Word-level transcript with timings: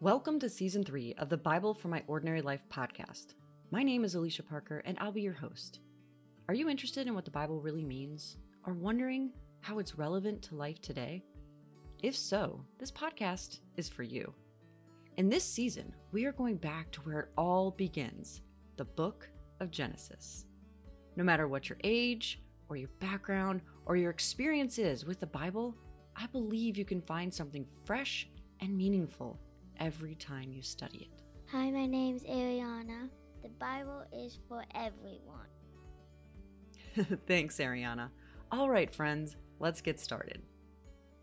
Welcome 0.00 0.38
to 0.38 0.48
season 0.48 0.84
three 0.84 1.12
of 1.18 1.28
the 1.28 1.36
Bible 1.36 1.74
for 1.74 1.88
My 1.88 2.04
Ordinary 2.06 2.40
Life 2.40 2.62
podcast. 2.72 3.34
My 3.72 3.82
name 3.82 4.04
is 4.04 4.14
Alicia 4.14 4.44
Parker, 4.44 4.80
and 4.84 4.96
I'll 5.00 5.10
be 5.10 5.22
your 5.22 5.32
host. 5.32 5.80
Are 6.48 6.54
you 6.54 6.68
interested 6.68 7.08
in 7.08 7.16
what 7.16 7.24
the 7.24 7.32
Bible 7.32 7.60
really 7.60 7.82
means, 7.82 8.36
or 8.64 8.74
wondering 8.74 9.32
how 9.60 9.80
it's 9.80 9.98
relevant 9.98 10.40
to 10.42 10.54
life 10.54 10.80
today? 10.80 11.24
If 12.00 12.14
so, 12.14 12.64
this 12.78 12.92
podcast 12.92 13.58
is 13.76 13.88
for 13.88 14.04
you. 14.04 14.32
In 15.16 15.28
this 15.28 15.42
season, 15.42 15.92
we 16.12 16.26
are 16.26 16.32
going 16.32 16.58
back 16.58 16.92
to 16.92 17.00
where 17.00 17.18
it 17.18 17.30
all 17.36 17.72
begins 17.72 18.42
the 18.76 18.84
book 18.84 19.28
of 19.58 19.72
Genesis. 19.72 20.46
No 21.16 21.24
matter 21.24 21.48
what 21.48 21.68
your 21.68 21.78
age, 21.82 22.40
or 22.68 22.76
your 22.76 22.90
background, 23.00 23.62
or 23.84 23.96
your 23.96 24.12
experience 24.12 24.78
is 24.78 25.04
with 25.04 25.18
the 25.18 25.26
Bible, 25.26 25.74
I 26.14 26.26
believe 26.26 26.76
you 26.76 26.84
can 26.84 27.02
find 27.02 27.34
something 27.34 27.66
fresh 27.84 28.28
and 28.60 28.76
meaningful 28.76 29.40
every 29.78 30.14
time 30.14 30.52
you 30.52 30.62
study 30.62 31.10
it. 31.10 31.22
Hi, 31.50 31.70
my 31.70 31.86
name's 31.86 32.24
Ariana. 32.24 33.08
The 33.42 33.48
Bible 33.60 34.04
is 34.12 34.38
for 34.48 34.64
everyone. 34.74 35.46
Thanks, 37.26 37.58
Ariana. 37.58 38.10
All 38.50 38.68
right, 38.68 38.94
friends, 38.94 39.36
let's 39.60 39.80
get 39.80 40.00
started. 40.00 40.42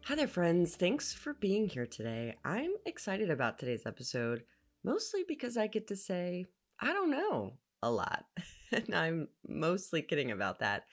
Hi 0.05 0.15
there, 0.15 0.27
friends. 0.27 0.75
Thanks 0.75 1.13
for 1.13 1.33
being 1.33 1.67
here 1.67 1.85
today. 1.85 2.35
I'm 2.45 2.71
excited 2.85 3.29
about 3.29 3.57
today's 3.57 3.85
episode, 3.85 4.43
mostly 4.83 5.23
because 5.27 5.57
I 5.57 5.67
get 5.67 5.87
to 5.87 5.95
say, 5.95 6.45
I 6.79 6.93
don't 6.93 7.11
know 7.11 7.53
a 7.81 7.91
lot. 7.91 8.25
and 8.71 8.93
I'm 8.93 9.29
mostly 9.47 10.01
kidding 10.01 10.31
about 10.31 10.59
that. 10.59 10.83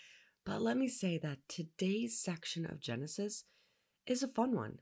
But 0.44 0.62
let 0.62 0.76
me 0.76 0.88
say 0.88 1.18
that 1.18 1.38
today's 1.48 2.18
section 2.18 2.66
of 2.66 2.80
Genesis 2.80 3.44
is 4.06 4.22
a 4.22 4.28
fun 4.28 4.56
one 4.56 4.78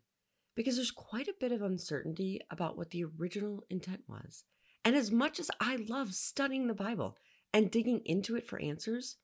because 0.57 0.77
there's 0.77 0.91
quite 0.91 1.29
a 1.29 1.35
bit 1.39 1.53
of 1.53 1.63
uncertainty 1.63 2.41
about 2.51 2.77
what 2.77 2.91
the 2.91 3.05
original 3.05 3.65
intent 3.71 4.03
was. 4.09 4.45
And 4.85 4.97
as 4.97 5.11
much 5.11 5.39
as 5.39 5.51
I 5.61 5.77
love 5.89 6.15
studying 6.15 6.67
the 6.67 6.75
Bible 6.75 7.17
and 7.53 7.71
digging 7.71 8.01
into 8.05 8.37
it 8.37 8.47
for 8.47 8.61
answers, 8.61 9.17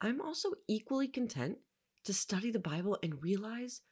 I'm 0.00 0.20
also 0.20 0.50
equally 0.68 1.08
content 1.08 1.58
to 2.04 2.12
study 2.12 2.50
the 2.50 2.58
Bible 2.58 2.98
and 3.02 3.22
realize 3.22 3.82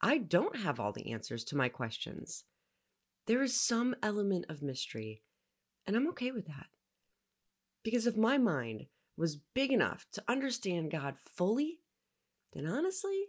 I 0.00 0.18
don't 0.18 0.56
have 0.56 0.78
all 0.78 0.92
the 0.92 1.12
answers 1.12 1.44
to 1.44 1.56
my 1.56 1.68
questions. 1.68 2.44
There 3.26 3.42
is 3.42 3.60
some 3.60 3.94
element 4.02 4.46
of 4.48 4.62
mystery, 4.62 5.22
and 5.86 5.96
I'm 5.96 6.08
okay 6.08 6.30
with 6.30 6.46
that. 6.46 6.66
Because 7.82 8.06
if 8.06 8.16
my 8.16 8.38
mind 8.38 8.86
was 9.16 9.36
big 9.54 9.72
enough 9.72 10.06
to 10.12 10.22
understand 10.28 10.90
God 10.90 11.16
fully, 11.18 11.80
then 12.52 12.66
honestly, 12.66 13.26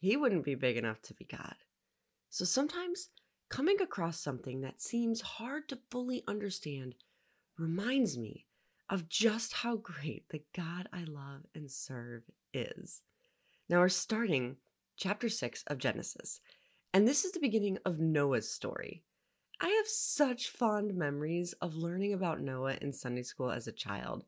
He 0.00 0.16
wouldn't 0.16 0.44
be 0.44 0.54
big 0.54 0.76
enough 0.76 1.02
to 1.02 1.14
be 1.14 1.24
God. 1.24 1.56
So 2.34 2.44
sometimes 2.44 3.10
coming 3.48 3.80
across 3.80 4.18
something 4.18 4.62
that 4.62 4.82
seems 4.82 5.20
hard 5.20 5.68
to 5.68 5.78
fully 5.88 6.24
understand 6.26 6.96
reminds 7.56 8.18
me 8.18 8.46
of 8.90 9.08
just 9.08 9.52
how 9.52 9.76
great 9.76 10.28
the 10.30 10.42
God 10.52 10.88
I 10.92 11.04
love 11.04 11.42
and 11.54 11.70
serve 11.70 12.24
is. 12.52 13.02
Now 13.68 13.78
we're 13.78 13.88
starting 13.88 14.56
chapter 14.96 15.28
6 15.28 15.62
of 15.68 15.78
Genesis, 15.78 16.40
and 16.92 17.06
this 17.06 17.24
is 17.24 17.30
the 17.30 17.38
beginning 17.38 17.78
of 17.84 18.00
Noah's 18.00 18.50
story. 18.50 19.04
I 19.60 19.68
have 19.68 19.86
such 19.86 20.48
fond 20.48 20.96
memories 20.96 21.52
of 21.60 21.76
learning 21.76 22.14
about 22.14 22.40
Noah 22.40 22.78
in 22.80 22.92
Sunday 22.92 23.22
school 23.22 23.52
as 23.52 23.68
a 23.68 23.72
child. 23.72 24.24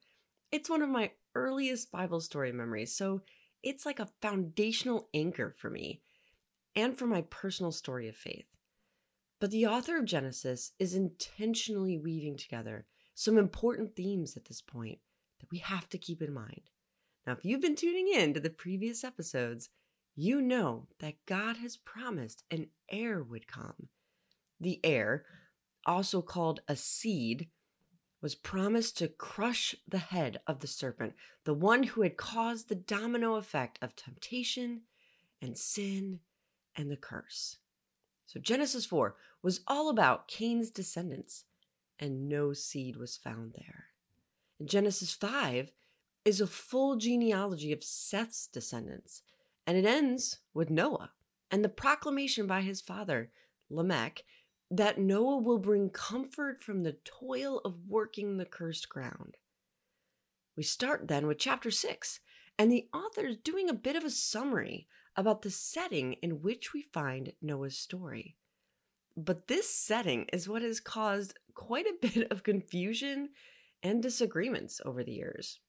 It's 0.52 0.70
one 0.70 0.82
of 0.82 0.90
my 0.90 1.10
earliest 1.34 1.90
Bible 1.90 2.20
story 2.20 2.52
memories, 2.52 2.94
so 2.94 3.22
it's 3.64 3.84
like 3.84 3.98
a 3.98 4.10
foundational 4.22 5.08
anchor 5.12 5.56
for 5.58 5.70
me 5.70 6.02
and 6.77 6.96
for 6.96 7.06
my 7.06 7.22
personal 7.22 7.72
story 7.72 8.08
of 8.08 8.14
faith. 8.14 8.46
But 9.41 9.50
the 9.50 9.66
author 9.66 9.98
of 9.98 10.05
Genesis 10.05 10.72
is 10.78 10.94
intentionally 10.94 11.98
weaving 11.98 12.36
together 12.36 12.86
some 13.14 13.38
important 13.38 13.96
themes 13.96 14.36
at 14.36 14.44
this 14.44 14.60
point 14.60 14.98
that 15.41 15.50
we 15.50 15.58
have 15.58 15.88
to 15.88 15.98
keep 15.98 16.22
in 16.22 16.33
mind. 16.33 16.70
Now, 17.27 17.33
if 17.33 17.44
you've 17.44 17.60
been 17.60 17.74
tuning 17.74 18.08
in 18.08 18.34
to 18.34 18.40
the 18.40 18.51
previous 18.51 19.02
episodes, 19.02 19.70
you 20.14 20.40
know 20.40 20.86
that 21.01 21.27
God 21.27 21.56
has 21.58 21.77
promised 21.77 22.45
an 22.51 22.68
heir 22.90 23.22
would 23.22 23.46
come. 23.46 23.89
The 24.61 24.80
heir, 24.84 25.24
also 25.84 26.22
called 26.22 26.61
a 26.68 26.77
seed, 26.77 27.48
was 28.22 28.34
promised 28.34 28.96
to 28.98 29.08
crush 29.08 29.74
the 29.86 29.98
head 29.98 30.40
of 30.46 30.61
the 30.61 30.67
serpent, 30.67 31.14
the 31.45 31.55
one 31.55 31.83
who 31.83 32.02
had 32.02 32.17
caused 32.17 32.68
the 32.68 32.74
domino 32.74 33.34
effect 33.34 33.78
of 33.83 33.95
temptation 33.95 34.83
and 35.42 35.58
sin 35.58 36.20
and 36.77 36.91
the 36.91 36.97
curse. 36.97 37.59
So 38.27 38.41
Genesis 38.41 38.85
4 38.85 39.14
was 39.42 39.61
all 39.67 39.89
about 39.89 40.29
Cain's 40.29 40.70
descendants 40.70 41.45
and 41.98 42.29
no 42.29 42.53
seed 42.53 42.97
was 42.97 43.17
found 43.17 43.55
there. 43.55 43.87
And 44.59 44.69
Genesis 44.69 45.13
5 45.13 45.73
is 46.25 46.41
a 46.41 46.47
full 46.47 46.97
genealogy 46.97 47.73
of 47.73 47.85
Seth's 47.85 48.48
descendants, 48.48 49.23
and 49.67 49.79
it 49.79 49.85
ends 49.87 50.39
with 50.53 50.70
Noah 50.70 51.13
and 51.51 51.64
the 51.64 51.69
proclamation 51.69 52.47
by 52.47 52.63
his 52.63 52.81
father, 52.81 53.31
Lamech, 53.70 54.25
that 54.70 54.98
Noah 54.98 55.39
will 55.39 55.58
bring 55.58 55.91
comfort 55.91 56.61
from 56.61 56.83
the 56.83 56.97
toil 57.05 57.61
of 57.64 57.89
working 57.89 58.37
the 58.37 58.45
cursed 58.45 58.89
ground. 58.89 59.37
We 60.57 60.64
start 60.64 61.07
then 61.07 61.27
with 61.27 61.39
chapter 61.39 61.70
6, 61.70 62.20
and 62.58 62.70
the 62.70 62.89
author 62.92 63.27
is 63.27 63.36
doing 63.36 63.68
a 63.68 63.74
bit 63.74 63.96
of 63.96 64.05
a 64.05 64.11
summary 64.11 64.86
about 65.17 65.42
the 65.42 65.50
setting 65.50 66.14
in 66.14 66.42
which 66.42 66.72
we 66.72 66.83
find 66.83 67.33
Noah's 67.42 67.78
story. 67.78 68.36
But 69.17 69.48
this 69.48 69.68
setting 69.68 70.27
is 70.33 70.48
what 70.48 70.62
has 70.62 70.80
caused 70.80 71.39
quite 71.55 71.86
a 71.86 71.95
bit 72.06 72.30
of 72.30 72.42
confusion 72.42 73.30
and 73.83 74.02
disagreements 74.02 74.80
over 74.84 75.02
the 75.02 75.12
years. 75.12 75.61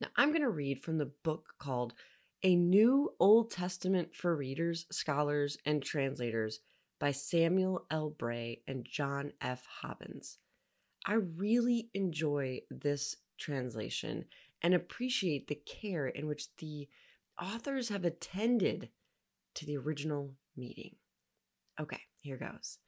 Now, 0.00 0.08
I'm 0.16 0.30
going 0.30 0.42
to 0.42 0.50
read 0.50 0.82
from 0.82 0.98
the 0.98 1.10
book 1.24 1.54
called 1.58 1.94
A 2.42 2.54
New 2.54 3.14
Old 3.18 3.50
Testament 3.50 4.14
for 4.14 4.36
Readers, 4.36 4.86
Scholars, 4.90 5.56
and 5.64 5.82
Translators 5.82 6.60
by 6.98 7.12
Samuel 7.12 7.86
L. 7.90 8.10
Bray 8.10 8.62
and 8.68 8.84
John 8.84 9.32
F. 9.40 9.66
Hobbins. 9.80 10.38
I 11.06 11.14
really 11.14 11.88
enjoy 11.94 12.60
this 12.70 13.16
translation 13.38 14.26
and 14.62 14.74
appreciate 14.74 15.48
the 15.48 15.54
care 15.54 16.06
in 16.06 16.26
which 16.26 16.54
the 16.56 16.88
authors 17.40 17.88
have 17.88 18.04
attended 18.04 18.90
to 19.54 19.66
the 19.66 19.76
original 19.76 20.34
meeting. 20.56 20.96
Okay, 21.80 22.00
here 22.20 22.36
goes. 22.36 22.78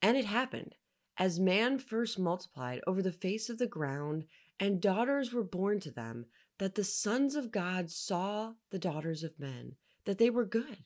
And 0.00 0.16
it 0.16 0.24
happened, 0.24 0.76
as 1.16 1.40
man 1.40 1.78
first 1.78 2.18
multiplied 2.18 2.80
over 2.86 3.02
the 3.02 3.12
face 3.12 3.50
of 3.50 3.58
the 3.58 3.66
ground, 3.66 4.24
and 4.60 4.80
daughters 4.80 5.32
were 5.32 5.44
born 5.44 5.80
to 5.80 5.90
them, 5.90 6.26
that 6.58 6.74
the 6.74 6.84
sons 6.84 7.34
of 7.34 7.52
God 7.52 7.90
saw 7.90 8.54
the 8.70 8.78
daughters 8.78 9.22
of 9.22 9.38
men, 9.38 9.76
that 10.04 10.18
they 10.18 10.30
were 10.30 10.44
good, 10.44 10.84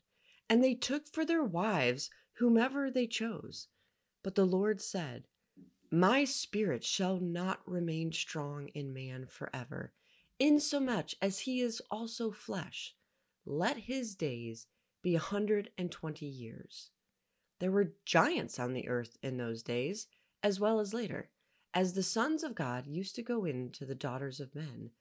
and 0.49 0.63
they 0.63 0.75
took 0.75 1.09
for 1.09 1.25
their 1.25 1.45
wives 1.45 2.11
whomever 2.35 2.91
they 2.91 3.07
chose. 3.07 3.69
But 4.23 4.35
the 4.35 4.45
Lord 4.45 4.81
said, 4.81 5.25
My 5.95 6.25
spirit 6.25 6.85
shall 6.85 7.21
not 7.21 7.61
remain 7.69 8.13
strong 8.13 8.69
in 8.69 8.95
man 8.95 9.27
forever, 9.27 9.93
insomuch 10.39 11.15
as 11.21 11.41
he 11.41 11.61
is 11.61 11.83
also 11.91 12.31
flesh. 12.31 12.95
Let 13.45 13.77
his 13.77 14.15
days 14.15 14.69
be 15.03 15.15
a 15.15 15.21
hundred 15.21 15.69
and 15.77 15.91
twenty 15.93 16.25
years. 16.25 16.93
There 17.61 17.71
were 17.71 17.93
giants 18.07 18.59
on 18.59 18.73
the 18.73 18.89
earth 18.89 19.19
in 19.23 19.37
those 19.37 19.63
days, 19.63 20.07
as 20.43 20.59
well 20.59 20.81
as 20.81 20.95
later, 20.95 21.29
as 21.75 21.93
the 21.93 22.03
sons 22.03 22.43
of 22.43 22.55
God 22.55 22.87
used 22.87 23.15
to 23.17 23.23
go 23.23 23.45
in 23.45 23.69
to 23.73 23.85
the 23.85 23.95
daughters 23.95 24.41
of 24.41 24.55
men, 24.55 24.93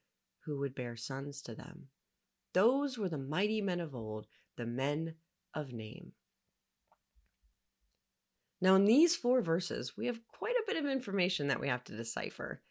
who 0.41 0.59
would 0.59 0.75
bear 0.75 0.97
sons 0.97 1.41
to 1.43 1.55
them. 1.55 1.87
Those 2.53 2.97
were 2.97 3.07
the 3.07 3.17
mighty 3.17 3.61
men 3.61 3.79
of 3.79 3.95
old, 3.95 4.27
the 4.57 4.65
men 4.65 5.15
of 5.53 5.71
name. 5.71 6.11
Now, 8.61 8.75
in 8.75 8.85
these 8.85 9.15
four 9.15 9.41
verses, 9.41 9.97
we 9.97 10.05
have 10.05 10.25
quite 10.27 10.55
a 10.55 10.63
bit 10.67 10.77
of 10.77 10.89
information 10.89 11.47
that 11.47 11.59
we 11.59 11.67
have 11.67 11.83
to 11.85 11.97
decipher. 11.97 12.61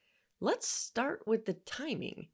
Let's 0.41 0.69
start 0.69 1.26
with 1.26 1.47
the 1.47 1.55
timing. 1.55 2.29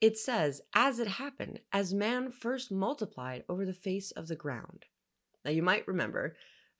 It 0.00 0.18
says, 0.18 0.60
as 0.74 0.98
it 0.98 1.06
happened, 1.06 1.60
as 1.72 1.94
man 1.94 2.32
first 2.32 2.72
multiplied 2.72 3.44
over 3.48 3.64
the 3.64 3.72
face 3.72 4.10
of 4.10 4.26
the 4.26 4.36
ground. 4.36 4.86
Now, 5.44 5.52
you 5.52 5.62
might 5.62 5.86
remember 5.86 6.36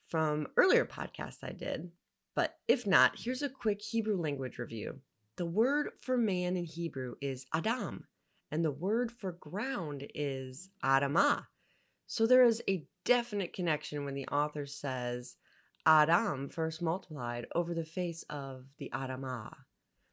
from 0.09 0.49
earlier 0.57 0.85
podcasts 0.85 1.43
I 1.43 1.53
did. 1.53 1.91
But 2.35 2.57
if 2.69 2.87
not, 2.87 3.19
here's 3.19 3.43
a 3.43 3.49
quick 3.49 3.81
Hebrew 3.81 4.21
language 4.21 4.59
review. 4.59 5.01
The 5.37 5.47
word 5.47 5.91
for 6.01 6.19
man 6.19 6.57
in 6.57 6.65
Hebrew 6.65 7.15
is 7.21 7.47
Adam, 7.55 8.05
and 8.51 8.65
the 8.65 8.71
word 8.71 9.11
for 9.11 9.33
ground 9.33 10.07
is 10.15 10.71
Adamah. 10.85 11.47
So 12.07 12.27
there 12.27 12.45
is 12.45 12.63
a 12.69 12.85
definite 13.05 13.53
connection 13.53 14.05
when 14.05 14.15
the 14.15 14.29
author 14.29 14.67
says 14.67 15.37
Adam 15.87 16.49
first 16.49 16.83
multiplied 16.83 17.47
over 17.55 17.73
the 17.73 17.85
face 17.85 18.25
of 18.29 18.67
the 18.79 18.91
Adamah. 18.93 19.55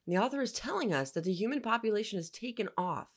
The 0.05 0.17
author 0.17 0.41
is 0.41 0.51
telling 0.51 0.93
us 0.93 1.11
that 1.11 1.23
the 1.23 1.33
human 1.33 1.61
population 1.61 2.19
has 2.19 2.29
taken 2.29 2.69
off, 2.77 3.07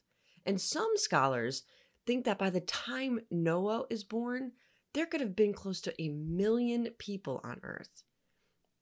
and 0.47 0.61
some 0.61 0.93
scholars 0.97 1.64
think 2.06 2.25
that 2.25 2.38
by 2.38 2.49
the 2.49 2.61
time 2.61 3.20
Noah 3.31 3.85
is 3.91 4.05
born, 4.05 4.53
there 4.94 5.06
could 5.06 5.20
have 5.20 5.37
been 5.37 5.53
close 5.53 5.81
to 5.82 6.03
a 6.03 6.08
million 6.08 6.88
people 6.99 7.41
on 7.44 7.61
Earth. 7.62 8.05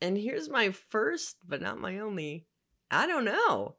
And 0.00 0.16
here's 0.16 0.48
my 0.48 0.70
first, 0.70 1.38
but 1.44 1.60
not 1.60 1.80
my 1.80 1.98
only. 1.98 2.46
I 2.90 3.06
don't 3.06 3.24
know. 3.24 3.76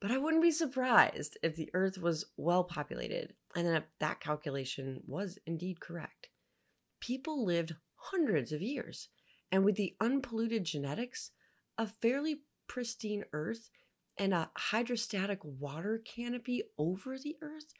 But 0.00 0.10
I 0.10 0.18
wouldn't 0.18 0.42
be 0.42 0.50
surprised 0.50 1.38
if 1.42 1.54
the 1.54 1.70
Earth 1.72 1.96
was 1.96 2.26
well 2.36 2.64
populated 2.64 3.34
and 3.54 3.68
that 3.68 3.88
that 4.00 4.20
calculation 4.20 5.00
was 5.06 5.38
indeed 5.46 5.80
correct. 5.80 6.28
People 7.00 7.44
lived 7.44 7.76
hundreds 7.94 8.50
of 8.50 8.60
years, 8.60 9.08
and 9.52 9.64
with 9.64 9.76
the 9.76 9.94
unpolluted 10.00 10.64
genetics, 10.64 11.30
a 11.76 11.86
fairly 11.86 12.40
pristine 12.66 13.24
Earth, 13.34 13.68
and 14.18 14.32
a 14.32 14.50
hydrostatic 14.56 15.40
water 15.44 16.02
canopy 16.04 16.62
over 16.78 17.18
the 17.18 17.36
Earth, 17.42 17.72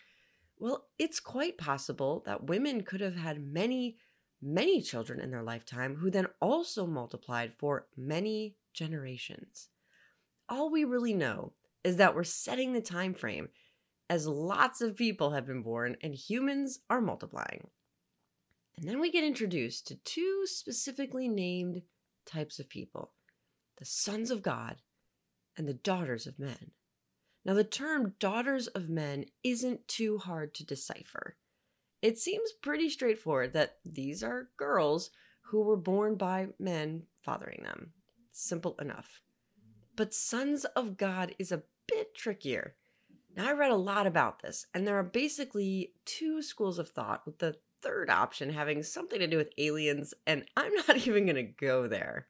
well, 0.59 0.87
it's 0.99 1.19
quite 1.19 1.59
possible 1.59 2.23
that 2.27 2.47
women 2.47 2.83
could 2.83 3.01
have 3.01 3.17
had 3.17 3.43
many, 3.43 3.97
many 4.41 4.81
children 4.81 5.19
in 5.19 5.31
their 5.31 5.43
lifetime 5.43 5.97
who 5.97 6.11
then 6.11 6.27
also 6.41 6.87
multiplied 6.87 7.53
for 7.59 7.87
many 7.97 8.57
generations. 8.73 9.69
All 10.49 10.71
we 10.71 10.85
really 10.85 11.15
know 11.15 11.55
is 11.83 11.97
that 11.97 12.15
we're 12.15 12.25
setting 12.25 12.73
the 12.73 12.81
time 12.81 13.15
frame 13.15 13.49
as 14.09 14.27
lots 14.27 14.81
of 14.81 14.97
people 14.97 15.31
have 15.31 15.47
been 15.47 15.63
born 15.63 15.97
and 16.03 16.15
humans 16.15 16.81
are 16.91 17.01
multiplying. 17.01 17.69
And 18.77 18.89
then 18.89 19.01
we 19.01 19.11
get 19.11 19.25
introduced 19.25 19.87
to 19.89 19.97
two 19.97 20.43
specifically 20.47 21.29
named 21.29 21.83
types 22.27 22.59
of 22.59 22.69
people 22.69 23.13
the 23.79 23.85
sons 23.85 24.31
of 24.31 24.43
God 24.43 24.77
and 25.57 25.67
the 25.67 25.75
daughters 25.75 26.27
of 26.27 26.39
men. 26.39 26.71
Now, 27.45 27.55
the 27.55 27.65
term 27.65 28.15
daughters 28.21 28.69
of 28.69 28.89
men 28.89 29.25
isn't 29.43 29.89
too 29.89 30.19
hard 30.19 30.55
to 30.55 30.65
decipher. 30.65 31.37
It 32.01 32.19
seems 32.19 32.53
pretty 32.63 32.89
straightforward 32.89 33.53
that 33.55 33.79
these 33.85 34.23
are 34.23 34.51
girls 34.57 35.11
who 35.47 35.63
were 35.63 35.77
born 35.77 36.15
by 36.15 36.49
men 36.59 37.05
fathering 37.23 37.63
them. 37.65 37.93
Simple 38.31 38.77
enough. 38.81 39.21
But 39.97 40.15
sons 40.15 40.65
of 40.65 40.97
God 40.97 41.35
is 41.39 41.53
a 41.53 41.65
bit 41.89 42.15
trickier. 42.15 42.77
Now, 43.37 43.49
I 43.49 43.53
read 43.53 43.71
a 43.71 43.77
lot 43.77 44.07
about 44.07 44.43
this, 44.43 44.67
and 44.73 44.87
there 44.87 44.99
are 44.99 45.05
basically 45.05 45.93
two 46.05 46.43
schools 46.43 46.79
of 46.79 46.91
thought, 46.91 47.27
with 47.27 47.39
the 47.39 47.57
third 47.83 48.11
option 48.11 48.51
having 48.51 48.83
something 48.83 49.19
to 49.19 49.27
do 49.27 49.37
with 49.37 49.53
aliens, 49.59 50.15
and 50.27 50.45
I'm 50.57 50.73
not 50.87 50.97
even 51.07 51.27
going 51.27 51.37
to 51.37 51.43
go 51.43 51.87
there. 51.87 52.29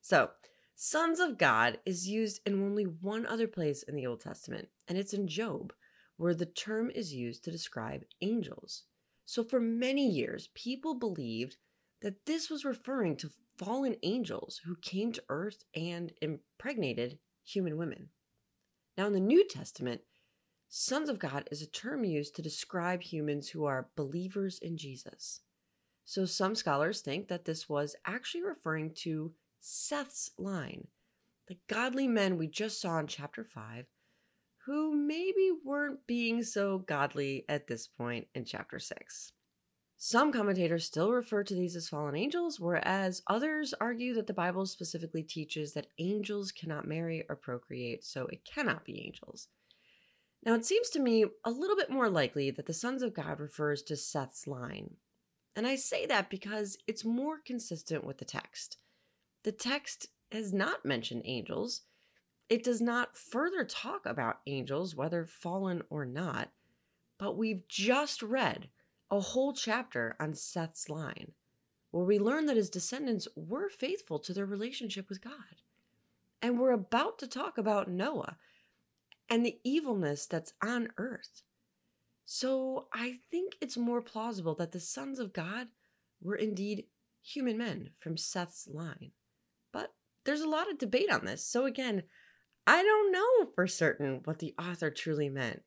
So, 0.00 0.30
sons 0.74 1.20
of 1.20 1.38
God 1.38 1.78
is 1.84 2.08
used 2.08 2.40
in 2.46 2.62
only 2.62 2.84
one 2.84 3.26
other 3.26 3.48
place 3.48 3.82
in 3.82 3.96
the 3.96 4.06
Old 4.06 4.20
Testament, 4.20 4.68
and 4.88 4.96
it's 4.96 5.12
in 5.12 5.26
Job, 5.26 5.72
where 6.16 6.34
the 6.34 6.46
term 6.46 6.90
is 6.90 7.12
used 7.12 7.44
to 7.44 7.50
describe 7.50 8.04
angels. 8.20 8.84
So, 9.24 9.42
for 9.42 9.60
many 9.60 10.08
years, 10.08 10.48
people 10.54 10.94
believed 10.94 11.56
that 12.02 12.26
this 12.26 12.48
was 12.50 12.64
referring 12.64 13.16
to 13.16 13.30
fallen 13.58 13.96
angels 14.02 14.60
who 14.64 14.76
came 14.76 15.12
to 15.12 15.22
earth 15.28 15.64
and 15.74 16.12
impregnated 16.20 17.18
human 17.42 17.76
women. 17.76 18.10
Now, 18.96 19.06
in 19.06 19.12
the 19.12 19.20
New 19.20 19.46
Testament, 19.48 20.02
sons 20.68 21.08
of 21.08 21.18
God 21.18 21.48
is 21.50 21.62
a 21.62 21.66
term 21.66 22.04
used 22.04 22.34
to 22.36 22.42
describe 22.42 23.02
humans 23.02 23.50
who 23.50 23.64
are 23.64 23.88
believers 23.96 24.58
in 24.58 24.76
Jesus. 24.76 25.40
So, 26.04 26.24
some 26.24 26.54
scholars 26.54 27.00
think 27.00 27.28
that 27.28 27.44
this 27.44 27.68
was 27.68 27.96
actually 28.06 28.42
referring 28.42 28.92
to 29.02 29.34
Seth's 29.60 30.30
line, 30.38 30.86
the 31.48 31.58
godly 31.68 32.06
men 32.06 32.38
we 32.38 32.46
just 32.46 32.80
saw 32.80 32.98
in 32.98 33.06
chapter 33.08 33.42
5, 33.42 33.86
who 34.66 34.94
maybe 34.94 35.50
weren't 35.64 36.06
being 36.06 36.42
so 36.42 36.78
godly 36.78 37.44
at 37.48 37.66
this 37.66 37.86
point 37.86 38.28
in 38.34 38.44
chapter 38.44 38.78
6. 38.78 39.32
Some 39.98 40.30
commentators 40.30 40.84
still 40.84 41.10
refer 41.10 41.42
to 41.42 41.54
these 41.54 41.74
as 41.74 41.88
fallen 41.88 42.14
angels, 42.14 42.60
whereas 42.60 43.22
others 43.26 43.74
argue 43.80 44.14
that 44.14 44.26
the 44.26 44.34
Bible 44.34 44.66
specifically 44.66 45.22
teaches 45.22 45.72
that 45.72 45.88
angels 45.98 46.52
cannot 46.52 46.86
marry 46.86 47.24
or 47.28 47.34
procreate, 47.34 48.04
so 48.04 48.26
it 48.26 48.44
cannot 48.44 48.84
be 48.84 49.02
angels. 49.04 49.48
Now, 50.46 50.54
it 50.54 50.64
seems 50.64 50.90
to 50.90 51.00
me 51.00 51.24
a 51.44 51.50
little 51.50 51.74
bit 51.74 51.90
more 51.90 52.08
likely 52.08 52.52
that 52.52 52.66
the 52.66 52.72
sons 52.72 53.02
of 53.02 53.12
God 53.12 53.40
refers 53.40 53.82
to 53.82 53.96
Seth's 53.96 54.46
line. 54.46 54.94
And 55.56 55.66
I 55.66 55.74
say 55.74 56.06
that 56.06 56.30
because 56.30 56.78
it's 56.86 57.04
more 57.04 57.40
consistent 57.44 58.04
with 58.04 58.18
the 58.18 58.24
text. 58.24 58.76
The 59.42 59.50
text 59.50 60.06
has 60.30 60.52
not 60.52 60.84
mentioned 60.84 61.22
angels. 61.24 61.82
It 62.48 62.62
does 62.62 62.80
not 62.80 63.16
further 63.16 63.64
talk 63.64 64.06
about 64.06 64.38
angels, 64.46 64.94
whether 64.94 65.24
fallen 65.24 65.82
or 65.90 66.06
not, 66.06 66.50
but 67.18 67.36
we've 67.36 67.66
just 67.66 68.22
read 68.22 68.68
a 69.10 69.18
whole 69.18 69.52
chapter 69.52 70.14
on 70.20 70.34
Seth's 70.34 70.88
line, 70.88 71.32
where 71.90 72.04
we 72.04 72.20
learn 72.20 72.46
that 72.46 72.56
his 72.56 72.70
descendants 72.70 73.26
were 73.34 73.68
faithful 73.68 74.20
to 74.20 74.32
their 74.32 74.46
relationship 74.46 75.08
with 75.08 75.20
God. 75.20 75.62
And 76.40 76.60
we're 76.60 76.70
about 76.70 77.18
to 77.18 77.26
talk 77.26 77.58
about 77.58 77.90
Noah 77.90 78.36
and 79.28 79.44
the 79.44 79.58
evilness 79.64 80.26
that's 80.26 80.52
on 80.62 80.88
earth. 80.98 81.42
So 82.24 82.88
I 82.92 83.14
think 83.30 83.54
it's 83.60 83.76
more 83.76 84.02
plausible 84.02 84.54
that 84.56 84.72
the 84.72 84.80
sons 84.80 85.18
of 85.18 85.32
God 85.32 85.68
were 86.20 86.36
indeed 86.36 86.84
human 87.22 87.58
men 87.58 87.90
from 87.98 88.16
Seth's 88.16 88.68
line. 88.68 89.12
But 89.72 89.92
there's 90.24 90.40
a 90.40 90.48
lot 90.48 90.70
of 90.70 90.78
debate 90.78 91.10
on 91.10 91.24
this. 91.24 91.44
So 91.44 91.66
again, 91.66 92.02
I 92.66 92.82
don't 92.82 93.12
know 93.12 93.50
for 93.54 93.66
certain 93.66 94.22
what 94.24 94.40
the 94.40 94.54
author 94.58 94.90
truly 94.90 95.28
meant. 95.28 95.62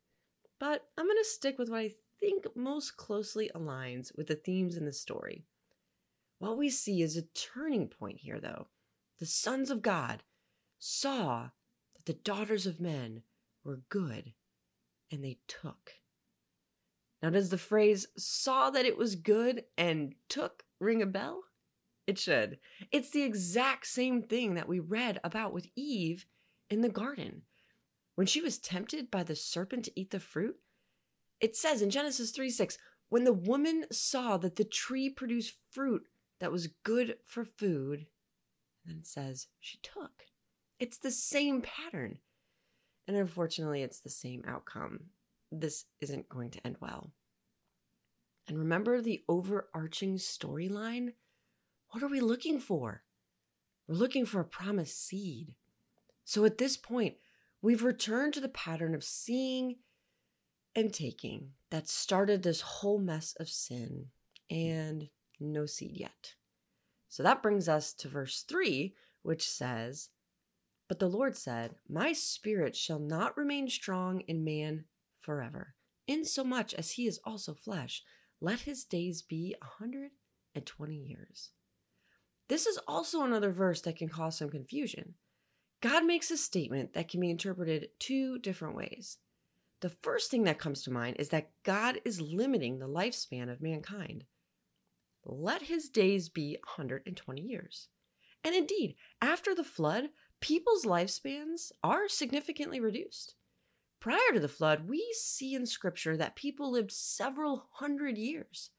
But 0.59 0.85
I'm 0.97 1.05
going 1.05 1.17
to 1.17 1.23
stick 1.23 1.57
with 1.57 1.69
what 1.69 1.79
I 1.79 1.91
think 2.19 2.45
most 2.55 2.97
closely 2.97 3.49
aligns 3.55 4.15
with 4.17 4.27
the 4.27 4.35
themes 4.35 4.75
in 4.75 4.85
the 4.85 4.91
story. 4.91 5.45
What 6.39 6.57
we 6.57 6.69
see 6.69 7.01
is 7.01 7.15
a 7.15 7.21
turning 7.21 7.87
point 7.87 8.19
here, 8.19 8.39
though. 8.39 8.67
The 9.19 9.25
sons 9.25 9.71
of 9.71 9.81
God 9.81 10.23
saw 10.77 11.49
that 11.95 12.05
the 12.05 12.13
daughters 12.13 12.65
of 12.65 12.81
men 12.81 13.23
were 13.63 13.81
good, 13.89 14.33
and 15.11 15.23
they 15.23 15.39
took. 15.47 15.93
Now, 17.21 17.29
does 17.29 17.49
the 17.49 17.57
phrase 17.57 18.07
saw 18.17 18.69
that 18.69 18.85
it 18.85 18.97
was 18.97 19.15
good 19.15 19.65
and 19.77 20.15
took 20.29 20.63
ring 20.79 21.01
a 21.01 21.05
bell? 21.05 21.43
It 22.07 22.17
should. 22.17 22.59
It's 22.91 23.11
the 23.11 23.23
exact 23.23 23.85
same 23.85 24.23
thing 24.23 24.55
that 24.55 24.67
we 24.67 24.79
read 24.79 25.19
about 25.23 25.53
with 25.53 25.67
Eve 25.75 26.25
in 26.69 26.81
the 26.81 26.89
garden. 26.89 27.43
When 28.15 28.25
she 28.25 28.41
was 28.41 28.57
tempted 28.57 29.11
by 29.11 29.23
the 29.23 29.35
serpent 29.35 29.85
to 29.85 29.99
eat 29.99 30.11
the 30.11 30.19
fruit, 30.19 30.55
it 31.39 31.55
says 31.55 31.81
in 31.81 31.89
Genesis 31.89 32.31
3 32.31 32.49
6, 32.49 32.77
when 33.09 33.23
the 33.23 33.33
woman 33.33 33.85
saw 33.91 34.37
that 34.37 34.55
the 34.55 34.63
tree 34.63 35.09
produced 35.09 35.55
fruit 35.71 36.03
that 36.39 36.51
was 36.51 36.67
good 36.83 37.17
for 37.25 37.43
food, 37.43 38.07
and 38.83 38.93
then 38.93 38.97
it 38.99 39.07
says 39.07 39.47
she 39.59 39.77
took. 39.81 40.25
It's 40.79 40.97
the 40.97 41.11
same 41.11 41.61
pattern. 41.61 42.19
And 43.09 43.17
unfortunately, 43.17 43.81
it's 43.81 44.01
the 44.01 44.09
same 44.11 44.43
outcome. 44.47 45.05
This 45.51 45.85
isn't 45.99 46.29
going 46.29 46.51
to 46.51 46.63
end 46.63 46.75
well. 46.79 47.11
And 48.47 48.55
remember 48.55 49.01
the 49.01 49.23
overarching 49.27 50.17
storyline? 50.17 51.13
What 51.89 52.03
are 52.03 52.07
we 52.07 52.19
looking 52.19 52.59
for? 52.59 53.01
We're 53.87 53.95
looking 53.95 54.27
for 54.27 54.39
a 54.39 54.45
promised 54.45 55.07
seed. 55.07 55.55
So 56.23 56.45
at 56.45 56.59
this 56.59 56.77
point, 56.77 57.15
we've 57.63 57.81
returned 57.81 58.35
to 58.35 58.41
the 58.41 58.47
pattern 58.47 58.93
of 58.93 59.03
seeing 59.03 59.77
and 60.75 60.93
taking 60.93 61.53
that 61.71 61.89
started 61.89 62.43
this 62.43 62.61
whole 62.61 62.99
mess 62.99 63.35
of 63.39 63.49
sin 63.49 64.09
and 64.51 65.09
no 65.39 65.65
seed 65.65 65.97
yet. 65.97 66.35
So 67.07 67.23
that 67.23 67.41
brings 67.41 67.67
us 67.67 67.91
to 67.93 68.07
verse 68.07 68.45
3, 68.47 68.93
which 69.23 69.49
says, 69.49 70.09
But 70.89 70.97
the 70.97 71.07
Lord 71.07 71.37
said, 71.37 71.75
My 71.87 72.11
spirit 72.13 72.75
shall 72.75 72.99
not 72.99 73.37
remain 73.37 73.69
strong 73.69 74.21
in 74.21 74.43
man 74.43 74.85
forever, 75.21 75.75
insomuch 76.07 76.73
as 76.73 76.91
he 76.91 77.05
is 77.07 77.21
also 77.23 77.53
flesh. 77.53 78.03
Let 78.41 78.61
his 78.61 78.83
days 78.83 79.21
be 79.21 79.55
a 79.61 79.65
hundred 79.65 80.11
and 80.55 80.65
twenty 80.65 80.97
years. 80.97 81.51
This 82.47 82.65
is 82.65 82.79
also 82.87 83.23
another 83.23 83.51
verse 83.51 83.81
that 83.81 83.97
can 83.97 84.09
cause 84.09 84.39
some 84.39 84.49
confusion. 84.49 85.13
God 85.81 86.05
makes 86.05 86.31
a 86.31 86.37
statement 86.37 86.93
that 86.93 87.07
can 87.07 87.21
be 87.21 87.29
interpreted 87.29 87.89
two 87.99 88.39
different 88.39 88.75
ways. 88.75 89.19
The 89.81 89.89
first 89.89 90.31
thing 90.31 90.43
that 90.45 90.57
comes 90.57 90.81
to 90.83 90.91
mind 90.91 91.17
is 91.19 91.29
that 91.29 91.51
God 91.63 92.01
is 92.03 92.19
limiting 92.19 92.79
the 92.79 92.87
lifespan 92.87 93.51
of 93.51 93.61
mankind. 93.61 94.23
Let 95.23 95.61
his 95.61 95.87
days 95.87 96.27
be 96.27 96.55
a 96.55 96.67
120 96.81 97.41
years. 97.41 97.89
And 98.43 98.55
indeed, 98.55 98.95
after 99.21 99.53
the 99.53 99.63
flood, 99.63 100.09
people's 100.39 100.85
lifespans 100.85 101.71
are 101.83 102.07
significantly 102.07 102.79
reduced. 102.79 103.35
Prior 103.99 104.31
to 104.33 104.39
the 104.39 104.47
flood, 104.47 104.87
we 104.87 105.13
see 105.13 105.53
in 105.53 105.65
scripture 105.65 106.15
that 106.15 106.35
people 106.35 106.71
lived 106.71 106.91
several 106.91 107.67
hundred 107.73 108.17
years. 108.17 108.69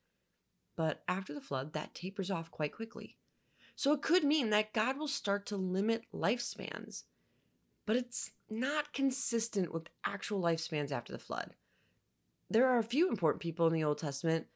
But 0.76 1.02
after 1.06 1.34
the 1.34 1.40
flood, 1.40 1.74
that 1.74 1.94
tapers 1.94 2.30
off 2.30 2.50
quite 2.50 2.74
quickly. 2.74 3.16
So 3.76 3.92
it 3.92 4.02
could 4.02 4.24
mean 4.24 4.50
that 4.50 4.72
God 4.72 4.98
will 4.98 5.08
start 5.08 5.44
to 5.46 5.56
limit 5.56 6.04
lifespans 6.14 7.04
but 7.90 7.96
it's 7.96 8.30
not 8.48 8.92
consistent 8.92 9.74
with 9.74 9.88
actual 10.04 10.40
lifespans 10.40 10.92
after 10.92 11.12
the 11.12 11.18
flood. 11.18 11.54
There 12.48 12.68
are 12.68 12.78
a 12.78 12.84
few 12.84 13.08
important 13.08 13.42
people 13.42 13.66
in 13.66 13.72
the 13.72 13.82
Old 13.82 13.98
Testament 13.98 14.46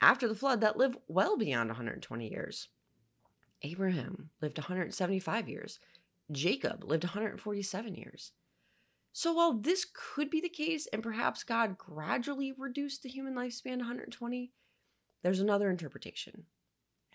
after 0.00 0.28
the 0.28 0.36
flood 0.36 0.60
that 0.60 0.76
live 0.76 0.96
well 1.08 1.36
beyond 1.36 1.70
120 1.70 2.30
years. 2.30 2.68
Abraham 3.62 4.30
lived 4.40 4.58
175 4.58 5.48
years. 5.48 5.80
Jacob 6.30 6.84
lived 6.84 7.04
147 7.04 7.94
years. 7.94 8.32
So 9.12 9.32
while 9.32 9.54
this 9.54 9.86
could 9.92 10.30
be 10.30 10.40
the 10.40 10.48
case, 10.48 10.86
and 10.92 11.02
perhaps 11.02 11.42
God 11.42 11.78
gradually 11.78 12.52
reduced 12.56 13.02
the 13.02 13.08
human 13.08 13.34
lifespan 13.34 13.78
to 13.78 13.78
120, 13.78 14.52
there's 15.22 15.40
another 15.40 15.70
interpretation. 15.70 16.44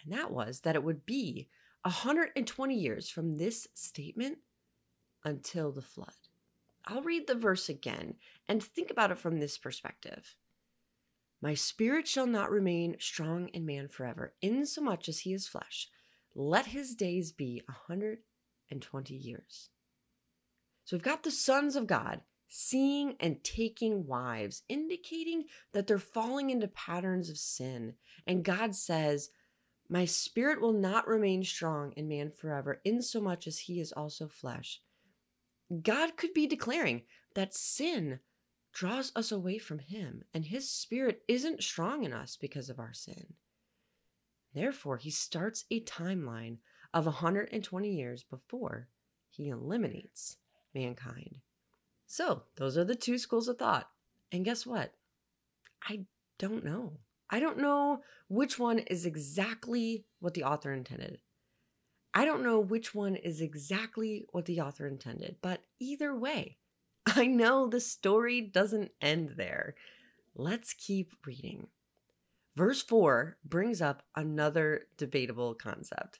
And 0.04 0.14
that 0.14 0.32
was 0.32 0.62
that 0.62 0.76
it 0.76 0.84
would 0.84 1.06
be 1.06 1.48
120 1.84 2.76
years 2.76 3.10
from 3.10 3.38
this 3.38 3.68
statement 3.74 4.40
until 5.24 5.72
the 5.72 5.82
flood. 5.82 6.14
I'll 6.86 7.02
read 7.02 7.28
the 7.28 7.36
verse 7.36 7.70
again 7.70 8.16
and 8.48 8.62
think 8.62 8.92
about 8.92 9.12
it 9.12 9.20
from 9.20 9.40
this 9.40 9.58
perspective. 9.58 10.36
My 11.42 11.54
spirit 11.54 12.08
shall 12.08 12.28
not 12.28 12.52
remain 12.52 12.98
strong 13.00 13.48
in 13.50 13.66
man 13.66 13.88
forever, 13.88 14.34
insomuch 14.42 15.08
as 15.08 15.20
he 15.20 15.34
is 15.34 15.48
flesh. 15.48 15.90
Let 16.36 16.68
his 16.68 16.96
days 16.96 17.32
be 17.32 17.62
a 17.68 17.74
120 18.82 19.14
years. 19.14 19.70
So 20.86 20.96
we've 20.96 21.04
got 21.04 21.24
the 21.24 21.32
sons 21.32 21.76
of 21.76 21.88
God 21.88 22.22
seeing 22.56 23.16
and 23.20 23.44
taking 23.44 24.06
wives, 24.06 24.62
indicating 24.70 25.46
that 25.72 25.88
they're 25.88 25.98
falling 25.98 26.52
into 26.52 26.68
patterns 26.68 27.30
of 27.30 27.38
sin. 27.38 27.96
And 28.28 28.46
God 28.46 28.76
says, 28.76 29.32
My 29.90 30.06
spirit 30.06 30.62
will 30.62 30.74
not 30.74 31.08
remain 31.08 31.44
strong 31.44 31.94
in 31.94 32.08
man 32.08 32.30
forever, 32.30 32.80
insomuch 32.86 33.48
as 33.48 33.60
he 33.60 33.80
is 33.80 33.92
also 33.92 34.28
flesh. 34.28 34.82
God 35.82 36.16
could 36.16 36.34
be 36.34 36.46
declaring 36.46 37.04
that 37.34 37.56
sin 37.56 38.20
draws 38.72 39.12
us 39.16 39.32
away 39.32 39.58
from 39.58 39.80
him, 39.80 40.24
and 40.34 40.46
his 40.46 40.70
spirit 40.70 41.24
isn't 41.28 41.64
strong 41.64 42.04
in 42.04 42.14
us 42.14 42.38
because 42.40 42.70
of 42.70 42.80
our 42.80 42.94
sin. 42.94 43.34
Therefore, 44.54 44.98
he 44.98 45.10
starts 45.10 45.66
a 45.72 45.82
timeline 45.82 46.58
of 46.94 47.06
120 47.06 47.90
years 47.90 48.24
before 48.24 48.88
he 49.30 49.50
eliminates 49.50 50.38
mankind. 50.74 51.40
So, 52.06 52.44
those 52.58 52.78
are 52.78 52.84
the 52.84 52.96
two 52.96 53.18
schools 53.18 53.48
of 53.48 53.58
thought. 53.58 53.90
And 54.32 54.46
guess 54.46 54.66
what? 54.66 54.94
I 55.88 56.06
don't 56.38 56.64
know. 56.64 56.94
I 57.30 57.40
don't 57.40 57.58
know 57.58 58.02
which 58.28 58.60
one 58.60 58.80
is 58.80 59.06
exactly 59.06 60.06
what 60.20 60.34
the 60.34 60.44
author 60.44 60.72
intended. 60.72 61.20
I 62.14 62.26
don't 62.26 62.44
know 62.44 62.60
which 62.60 62.94
one 62.94 63.16
is 63.16 63.42
exactly 63.42 64.28
what 64.32 64.46
the 64.46 64.62
author 64.62 64.88
intended, 64.88 65.38
but 65.42 65.62
either 65.80 66.16
way, 66.16 66.58
I 67.08 67.26
know 67.26 67.68
the 67.68 67.80
story 67.80 68.42
doesn't 68.42 68.92
end 69.02 69.34
there. 69.38 69.76
Let's 70.36 70.74
keep 70.74 71.14
reading. 71.26 71.68
Verse 72.56 72.84
4 72.84 73.38
brings 73.44 73.82
up 73.82 74.04
another 74.16 74.88
debatable 74.96 75.56
concept. 75.56 76.20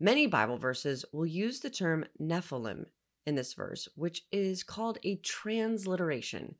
Many 0.00 0.26
Bible 0.26 0.58
verses 0.58 1.04
will 1.12 1.26
use 1.26 1.60
the 1.60 1.70
term 1.70 2.04
Nephilim 2.20 2.86
in 3.26 3.36
this 3.36 3.54
verse, 3.54 3.88
which 3.94 4.22
is 4.32 4.62
called 4.62 4.98
a 5.04 5.16
transliteration. 5.16 6.56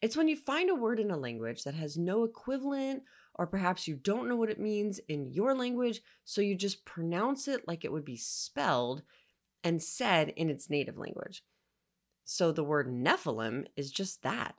It's 0.00 0.16
when 0.16 0.28
you 0.28 0.36
find 0.36 0.70
a 0.70 0.74
word 0.74 1.00
in 1.00 1.10
a 1.10 1.16
language 1.16 1.64
that 1.64 1.74
has 1.74 1.98
no 1.98 2.24
equivalent, 2.24 3.02
or 3.34 3.46
perhaps 3.46 3.86
you 3.86 3.96
don't 3.96 4.28
know 4.28 4.36
what 4.36 4.50
it 4.50 4.60
means 4.60 5.00
in 5.08 5.26
your 5.26 5.54
language, 5.54 6.00
so 6.24 6.40
you 6.40 6.54
just 6.54 6.84
pronounce 6.84 7.46
it 7.46 7.68
like 7.68 7.84
it 7.84 7.92
would 7.92 8.04
be 8.04 8.16
spelled 8.16 9.02
and 9.62 9.82
said 9.82 10.30
in 10.30 10.48
its 10.48 10.70
native 10.70 10.96
language. 10.96 11.44
So 12.24 12.52
the 12.52 12.64
word 12.64 12.88
Nephilim 12.88 13.66
is 13.76 13.90
just 13.90 14.22
that 14.22 14.54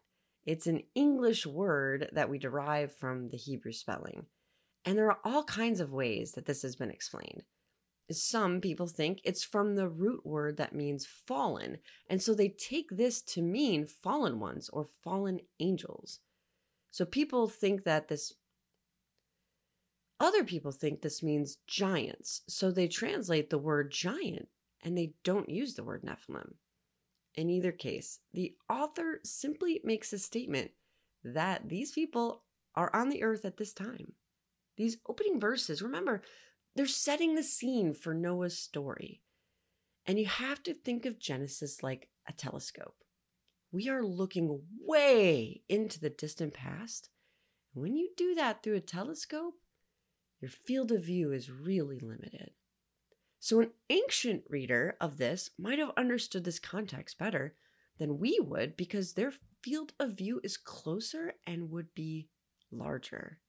it's 0.45 0.67
an 0.67 0.83
English 0.95 1.45
word 1.45 2.09
that 2.13 2.29
we 2.29 2.37
derive 2.37 2.91
from 2.93 3.29
the 3.29 3.37
Hebrew 3.37 3.71
spelling. 3.71 4.25
And 4.85 4.97
there 4.97 5.11
are 5.11 5.19
all 5.23 5.43
kinds 5.43 5.79
of 5.79 5.91
ways 5.91 6.33
that 6.33 6.45
this 6.45 6.61
has 6.63 6.75
been 6.75 6.91
explained. 6.91 7.43
Some 8.11 8.59
people 8.59 8.87
think 8.87 9.21
it's 9.23 9.43
from 9.43 9.75
the 9.75 9.87
root 9.87 10.25
word 10.25 10.57
that 10.57 10.73
means 10.73 11.05
fallen, 11.05 11.77
and 12.09 12.21
so 12.21 12.33
they 12.33 12.49
take 12.49 12.89
this 12.89 13.21
to 13.21 13.41
mean 13.41 13.85
fallen 13.85 14.39
ones 14.39 14.69
or 14.69 14.89
fallen 15.03 15.41
angels. 15.59 16.19
So 16.91 17.05
people 17.05 17.47
think 17.47 17.83
that 17.83 18.07
this 18.07 18.33
other 20.19 20.43
people 20.43 20.71
think 20.71 21.01
this 21.01 21.23
means 21.23 21.59
giants, 21.67 22.41
so 22.47 22.71
they 22.71 22.87
translate 22.87 23.49
the 23.49 23.57
word 23.57 23.91
giant 23.91 24.49
and 24.83 24.97
they 24.97 25.13
don't 25.23 25.49
use 25.49 25.75
the 25.75 25.83
word 25.83 26.03
Nephilim. 26.03 26.53
In 27.35 27.49
either 27.49 27.71
case, 27.71 28.19
the 28.33 28.55
author 28.69 29.21
simply 29.23 29.81
makes 29.83 30.11
a 30.11 30.19
statement 30.19 30.71
that 31.23 31.69
these 31.69 31.91
people 31.91 32.43
are 32.75 32.93
on 32.93 33.09
the 33.09 33.23
earth 33.23 33.45
at 33.45 33.57
this 33.57 33.73
time. 33.73 34.13
These 34.77 34.97
opening 35.07 35.39
verses, 35.39 35.81
remember, 35.81 36.21
they're 36.75 36.87
setting 36.87 37.35
the 37.35 37.43
scene 37.43 37.93
for 37.93 38.13
Noah's 38.13 38.57
story. 38.57 39.21
And 40.05 40.19
you 40.19 40.25
have 40.25 40.63
to 40.63 40.73
think 40.73 41.05
of 41.05 41.19
Genesis 41.19 41.83
like 41.83 42.09
a 42.27 42.33
telescope. 42.33 42.95
We 43.71 43.89
are 43.89 44.03
looking 44.03 44.61
way 44.79 45.61
into 45.69 45.99
the 45.99 46.09
distant 46.09 46.53
past. 46.53 47.09
And 47.73 47.83
when 47.83 47.95
you 47.95 48.09
do 48.17 48.33
that 48.35 48.63
through 48.63 48.75
a 48.75 48.81
telescope, 48.81 49.55
your 50.41 50.49
field 50.49 50.91
of 50.91 51.03
view 51.03 51.31
is 51.31 51.51
really 51.51 51.99
limited. 51.99 52.51
So, 53.39 53.61
an 53.61 53.71
ancient 53.89 54.43
reader 54.49 54.97
of 54.99 55.17
this 55.17 55.51
might 55.57 55.79
have 55.79 55.91
understood 55.95 56.43
this 56.43 56.59
context 56.59 57.17
better 57.17 57.55
than 57.97 58.19
we 58.19 58.39
would 58.41 58.75
because 58.75 59.13
their 59.13 59.33
field 59.61 59.93
of 59.99 60.17
view 60.17 60.41
is 60.43 60.57
closer 60.57 61.33
and 61.45 61.69
would 61.69 61.93
be 61.93 62.29
larger. 62.71 63.39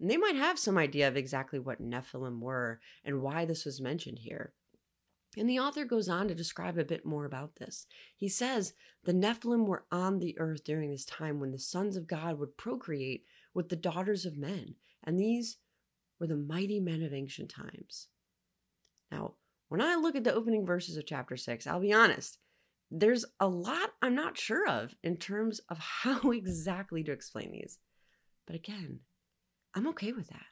And 0.00 0.10
they 0.10 0.16
might 0.16 0.36
have 0.36 0.58
some 0.58 0.76
idea 0.76 1.08
of 1.08 1.16
exactly 1.16 1.58
what 1.58 1.80
Nephilim 1.80 2.40
were 2.40 2.80
and 3.04 3.22
why 3.22 3.44
this 3.44 3.64
was 3.64 3.80
mentioned 3.80 4.18
here. 4.20 4.52
And 5.36 5.48
the 5.48 5.58
author 5.58 5.84
goes 5.84 6.08
on 6.08 6.28
to 6.28 6.34
describe 6.34 6.78
a 6.78 6.84
bit 6.84 7.04
more 7.04 7.24
about 7.24 7.56
this. 7.56 7.86
He 8.16 8.28
says 8.28 8.72
the 9.04 9.12
Nephilim 9.12 9.66
were 9.66 9.84
on 9.92 10.18
the 10.18 10.38
earth 10.38 10.64
during 10.64 10.90
this 10.90 11.04
time 11.04 11.40
when 11.40 11.52
the 11.52 11.58
sons 11.58 11.96
of 11.96 12.06
God 12.06 12.38
would 12.38 12.56
procreate 12.56 13.24
with 13.52 13.68
the 13.68 13.76
daughters 13.76 14.24
of 14.24 14.36
men, 14.36 14.74
and 15.04 15.18
these 15.18 15.58
were 16.18 16.26
the 16.26 16.36
mighty 16.36 16.80
men 16.80 17.02
of 17.02 17.12
ancient 17.12 17.50
times. 17.50 18.08
Now, 19.10 19.34
when 19.68 19.80
I 19.80 19.94
look 19.96 20.16
at 20.16 20.24
the 20.24 20.34
opening 20.34 20.64
verses 20.64 20.96
of 20.96 21.06
chapter 21.06 21.36
6, 21.36 21.66
I'll 21.66 21.80
be 21.80 21.92
honest, 21.92 22.38
there's 22.90 23.24
a 23.40 23.48
lot 23.48 23.90
I'm 24.00 24.14
not 24.14 24.38
sure 24.38 24.66
of 24.66 24.94
in 25.02 25.16
terms 25.16 25.60
of 25.68 25.78
how 26.02 26.30
exactly 26.30 27.02
to 27.04 27.12
explain 27.12 27.52
these. 27.52 27.78
But 28.46 28.56
again, 28.56 29.00
I'm 29.76 29.86
okay 29.88 30.12
with 30.12 30.28
that. 30.28 30.46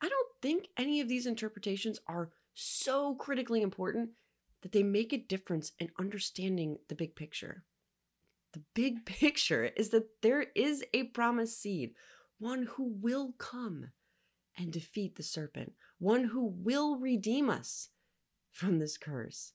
I 0.00 0.08
don't 0.08 0.28
think 0.40 0.68
any 0.78 1.00
of 1.00 1.08
these 1.08 1.26
interpretations 1.26 1.98
are 2.06 2.30
so 2.54 3.16
critically 3.16 3.60
important 3.60 4.10
that 4.62 4.72
they 4.72 4.84
make 4.84 5.12
a 5.12 5.18
difference 5.18 5.72
in 5.80 5.90
understanding 5.98 6.78
the 6.88 6.94
big 6.94 7.16
picture. 7.16 7.64
The 8.52 8.62
big 8.74 9.04
picture 9.04 9.70
is 9.76 9.90
that 9.90 10.22
there 10.22 10.46
is 10.54 10.84
a 10.94 11.04
promised 11.04 11.60
seed, 11.60 11.94
one 12.38 12.68
who 12.76 12.94
will 13.00 13.34
come 13.38 13.90
and 14.56 14.72
defeat 14.72 15.16
the 15.16 15.22
serpent, 15.22 15.72
one 15.98 16.24
who 16.24 16.46
will 16.46 16.98
redeem 16.98 17.50
us 17.50 17.88
from 18.52 18.78
this 18.78 18.96
curse. 18.96 19.52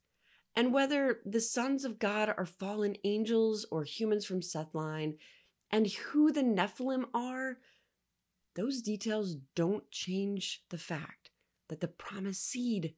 And 0.55 0.73
whether 0.73 1.19
the 1.25 1.41
sons 1.41 1.85
of 1.85 1.99
God 1.99 2.33
are 2.37 2.45
fallen 2.45 2.95
angels 3.03 3.65
or 3.71 3.83
humans 3.83 4.25
from 4.25 4.41
Seth 4.41 4.73
line, 4.73 5.17
and 5.69 5.87
who 5.87 6.31
the 6.31 6.43
Nephilim 6.43 7.05
are, 7.13 7.57
those 8.55 8.81
details 8.81 9.35
don't 9.55 9.89
change 9.91 10.63
the 10.69 10.77
fact 10.77 11.29
that 11.69 11.81
the 11.81 11.87
promised 11.87 12.49
seed 12.49 12.93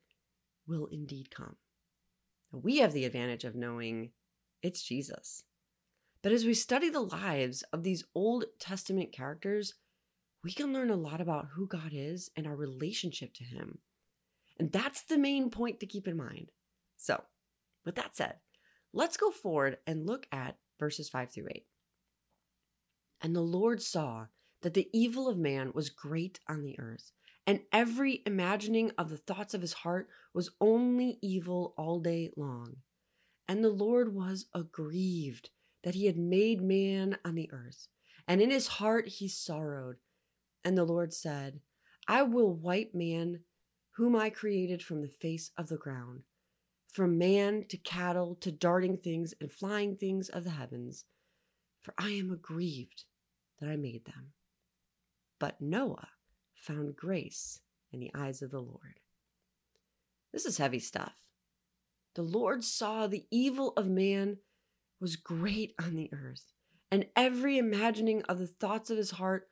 will 0.67 0.87
indeed 0.91 1.29
come. 1.31 1.55
We 2.51 2.77
have 2.77 2.93
the 2.93 3.05
advantage 3.05 3.43
of 3.43 3.55
knowing 3.55 4.11
it's 4.61 4.83
Jesus. 4.83 5.43
But 6.21 6.31
as 6.31 6.45
we 6.45 6.53
study 6.53 6.89
the 6.89 7.01
lives 7.01 7.63
of 7.73 7.83
these 7.83 8.03
Old 8.13 8.45
Testament 8.59 9.11
characters, 9.11 9.75
we 10.43 10.51
can 10.51 10.73
learn 10.73 10.89
a 10.89 10.95
lot 10.95 11.21
about 11.21 11.49
who 11.53 11.67
God 11.67 11.91
is 11.91 12.29
and 12.35 12.47
our 12.47 12.55
relationship 12.55 13.33
to 13.35 13.43
Him. 13.43 13.79
And 14.59 14.71
that's 14.71 15.03
the 15.03 15.17
main 15.17 15.49
point 15.49 15.79
to 15.79 15.85
keep 15.85 16.07
in 16.07 16.17
mind. 16.17 16.51
So, 16.97 17.23
with 17.85 17.95
that 17.95 18.15
said, 18.15 18.35
let's 18.93 19.17
go 19.17 19.31
forward 19.31 19.77
and 19.85 20.05
look 20.05 20.27
at 20.31 20.57
verses 20.79 21.09
5 21.09 21.31
through 21.31 21.47
8. 21.51 21.65
And 23.21 23.35
the 23.35 23.41
Lord 23.41 23.81
saw 23.81 24.27
that 24.61 24.73
the 24.73 24.89
evil 24.91 25.27
of 25.27 25.37
man 25.37 25.71
was 25.73 25.89
great 25.89 26.39
on 26.47 26.63
the 26.63 26.77
earth, 26.79 27.11
and 27.45 27.61
every 27.71 28.21
imagining 28.25 28.91
of 28.97 29.09
the 29.09 29.17
thoughts 29.17 29.53
of 29.53 29.61
his 29.61 29.73
heart 29.73 30.09
was 30.33 30.51
only 30.59 31.17
evil 31.21 31.73
all 31.77 31.99
day 31.99 32.31
long. 32.35 32.77
And 33.47 33.63
the 33.63 33.69
Lord 33.69 34.13
was 34.13 34.47
aggrieved 34.53 35.51
that 35.83 35.95
he 35.95 36.07
had 36.07 36.17
made 36.17 36.61
man 36.61 37.17
on 37.23 37.35
the 37.35 37.49
earth, 37.53 37.87
and 38.27 38.41
in 38.41 38.51
his 38.51 38.67
heart 38.67 39.07
he 39.07 39.27
sorrowed. 39.27 39.97
And 40.65 40.77
the 40.77 40.83
Lord 40.83 41.13
said, 41.13 41.61
I 42.07 42.23
will 42.23 42.53
wipe 42.53 42.93
man, 42.93 43.41
whom 43.95 44.15
I 44.15 44.29
created 44.29 44.83
from 44.83 45.01
the 45.01 45.07
face 45.07 45.51
of 45.57 45.69
the 45.69 45.77
ground, 45.77 46.23
from 46.91 47.17
man 47.17 47.65
to 47.69 47.77
cattle 47.77 48.35
to 48.41 48.51
darting 48.51 48.97
things 48.97 49.33
and 49.39 49.51
flying 49.51 49.95
things 49.95 50.27
of 50.29 50.43
the 50.43 50.51
heavens, 50.51 51.05
for 51.81 51.93
I 51.97 52.09
am 52.09 52.31
aggrieved 52.31 53.05
that 53.59 53.69
I 53.69 53.77
made 53.77 54.05
them. 54.05 54.33
But 55.39 55.61
Noah 55.61 56.09
found 56.55 56.95
grace 56.95 57.61
in 57.91 57.99
the 57.99 58.11
eyes 58.15 58.41
of 58.41 58.51
the 58.51 58.59
Lord. 58.59 58.99
This 60.33 60.45
is 60.45 60.57
heavy 60.57 60.79
stuff. 60.79 61.13
The 62.15 62.23
Lord 62.23 62.63
saw 62.63 63.07
the 63.07 63.25
evil 63.31 63.73
of 63.77 63.87
man 63.87 64.37
was 64.99 65.15
great 65.15 65.73
on 65.79 65.95
the 65.95 66.09
earth, 66.11 66.53
and 66.91 67.05
every 67.15 67.57
imagining 67.57 68.23
of 68.23 68.39
the 68.39 68.47
thoughts 68.47 68.89
of 68.89 68.97
his 68.97 69.11
heart 69.11 69.47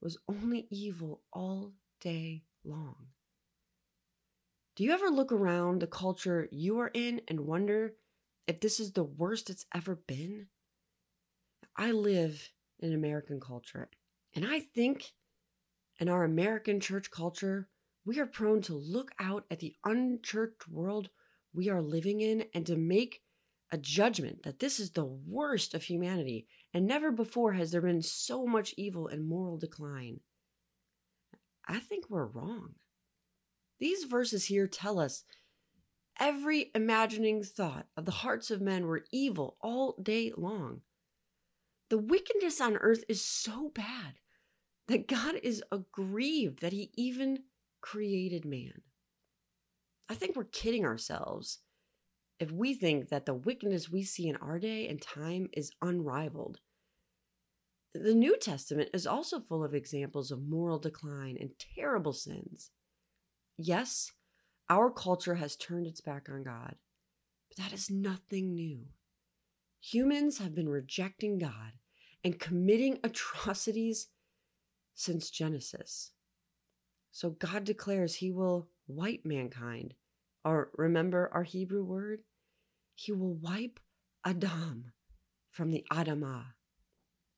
was 0.00 0.18
only 0.28 0.66
evil 0.70 1.22
all 1.32 1.72
day 2.00 2.44
long. 2.64 3.08
Do 4.76 4.84
you 4.84 4.92
ever 4.92 5.08
look 5.08 5.32
around 5.32 5.80
the 5.80 5.86
culture 5.86 6.48
you 6.50 6.78
are 6.78 6.90
in 6.92 7.20
and 7.28 7.40
wonder 7.40 7.94
if 8.46 8.60
this 8.60 8.80
is 8.80 8.92
the 8.92 9.04
worst 9.04 9.50
it's 9.50 9.66
ever 9.74 9.94
been? 9.94 10.46
I 11.76 11.92
live 11.92 12.50
in 12.78 12.92
American 12.92 13.40
culture, 13.40 13.90
and 14.34 14.46
I 14.46 14.60
think 14.60 15.12
in 16.00 16.08
our 16.08 16.24
American 16.24 16.80
church 16.80 17.10
culture, 17.10 17.68
we 18.04 18.18
are 18.18 18.26
prone 18.26 18.62
to 18.62 18.74
look 18.74 19.12
out 19.20 19.44
at 19.50 19.60
the 19.60 19.76
unchurched 19.84 20.66
world 20.66 21.10
we 21.52 21.68
are 21.68 21.82
living 21.82 22.20
in 22.22 22.46
and 22.54 22.64
to 22.66 22.76
make 22.76 23.22
a 23.70 23.76
judgment 23.78 24.42
that 24.42 24.58
this 24.58 24.80
is 24.80 24.92
the 24.92 25.04
worst 25.04 25.74
of 25.74 25.84
humanity, 25.84 26.46
and 26.72 26.86
never 26.86 27.12
before 27.12 27.52
has 27.52 27.70
there 27.70 27.82
been 27.82 28.02
so 28.02 28.46
much 28.46 28.74
evil 28.76 29.06
and 29.06 29.28
moral 29.28 29.58
decline. 29.58 30.20
I 31.68 31.78
think 31.78 32.06
we're 32.08 32.26
wrong. 32.26 32.74
These 33.78 34.04
verses 34.04 34.46
here 34.46 34.66
tell 34.66 34.98
us 34.98 35.24
every 36.18 36.70
imagining 36.74 37.42
thought 37.44 37.86
of 37.96 38.06
the 38.06 38.10
hearts 38.10 38.50
of 38.50 38.60
men 38.60 38.86
were 38.86 39.04
evil 39.12 39.56
all 39.60 39.96
day 40.02 40.32
long. 40.36 40.80
The 41.90 41.98
wickedness 41.98 42.60
on 42.60 42.76
earth 42.76 43.04
is 43.08 43.22
so 43.24 43.70
bad 43.74 44.14
that 44.88 45.06
God 45.06 45.36
is 45.42 45.62
aggrieved 45.70 46.60
that 46.60 46.72
he 46.72 46.90
even 46.96 47.44
created 47.80 48.44
man. 48.44 48.82
I 50.08 50.14
think 50.14 50.36
we're 50.36 50.44
kidding 50.44 50.84
ourselves 50.84 51.58
if 52.40 52.50
we 52.50 52.74
think 52.74 53.10
that 53.10 53.26
the 53.26 53.34
wickedness 53.34 53.90
we 53.90 54.02
see 54.02 54.28
in 54.28 54.36
our 54.36 54.58
day 54.58 54.88
and 54.88 55.00
time 55.00 55.48
is 55.52 55.72
unrivaled. 55.80 56.58
The 57.92 58.14
New 58.14 58.36
Testament 58.38 58.90
is 58.94 59.06
also 59.06 59.40
full 59.40 59.64
of 59.64 59.74
examples 59.74 60.30
of 60.30 60.42
moral 60.42 60.78
decline 60.78 61.36
and 61.38 61.50
terrible 61.76 62.12
sins. 62.12 62.70
Yes, 63.58 64.12
our 64.68 64.90
culture 64.90 65.34
has 65.34 65.56
turned 65.56 65.86
its 65.86 66.00
back 66.00 66.28
on 66.30 66.44
God, 66.44 66.76
but 67.48 67.58
that 67.62 67.72
is 67.72 67.90
nothing 67.90 68.54
new. 68.54 68.86
Humans 69.80 70.38
have 70.38 70.54
been 70.54 70.68
rejecting 70.68 71.38
God 71.38 71.72
and 72.22 72.38
committing 72.38 72.98
atrocities 73.04 74.08
since 75.00 75.30
Genesis. 75.30 76.12
So 77.10 77.30
God 77.30 77.64
declares 77.64 78.16
he 78.16 78.30
will 78.30 78.68
wipe 78.86 79.24
mankind. 79.24 79.94
Or 80.44 80.70
remember 80.76 81.30
our 81.32 81.42
Hebrew 81.42 81.82
word? 81.82 82.20
He 82.94 83.10
will 83.10 83.32
wipe 83.32 83.80
Adam 84.26 84.92
from 85.50 85.70
the 85.70 85.86
Adamah. 85.90 86.44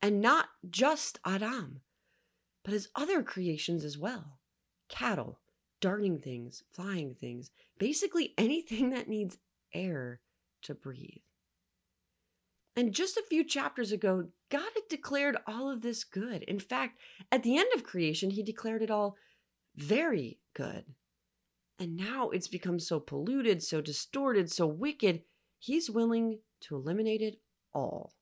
And 0.00 0.21
not 0.21 0.47
just 0.69 1.21
Adam, 1.25 1.83
but 2.64 2.75
his 2.75 2.88
other 2.97 3.23
creations 3.23 3.85
as 3.85 3.97
well 3.97 4.38
cattle, 4.88 5.38
darting 5.81 6.19
things, 6.19 6.64
flying 6.73 7.14
things, 7.14 7.50
basically 7.78 8.35
anything 8.37 8.90
that 8.90 9.09
needs 9.09 9.38
air 9.73 10.21
to 10.62 10.75
breathe. 10.75 11.23
And 12.75 12.92
just 12.92 13.16
a 13.16 13.25
few 13.28 13.45
chapters 13.45 13.92
ago, 13.92 14.28
God 14.52 14.71
had 14.75 14.87
declared 14.90 15.38
all 15.47 15.71
of 15.71 15.80
this 15.80 16.04
good. 16.04 16.42
In 16.42 16.61
fact, 16.61 16.99
at 17.32 17.42
the 17.42 17.56
end 17.56 17.71
of 17.75 17.85
creation, 17.85 18.28
he 18.28 18.42
declared 18.42 18.82
it 18.82 18.90
all 18.90 19.16
very 19.75 20.40
good. 20.52 20.85
And 21.78 21.97
now 21.97 22.28
it's 22.28 22.49
become 22.49 22.78
so 22.78 23.00
polluted, 23.00 23.62
so 23.62 23.80
distorted, 23.80 24.52
so 24.52 24.66
wicked, 24.66 25.23
he's 25.59 25.88
willing 25.88 26.40
to 26.61 26.76
eliminate 26.76 27.23
it 27.23 27.40
all. 27.72 28.12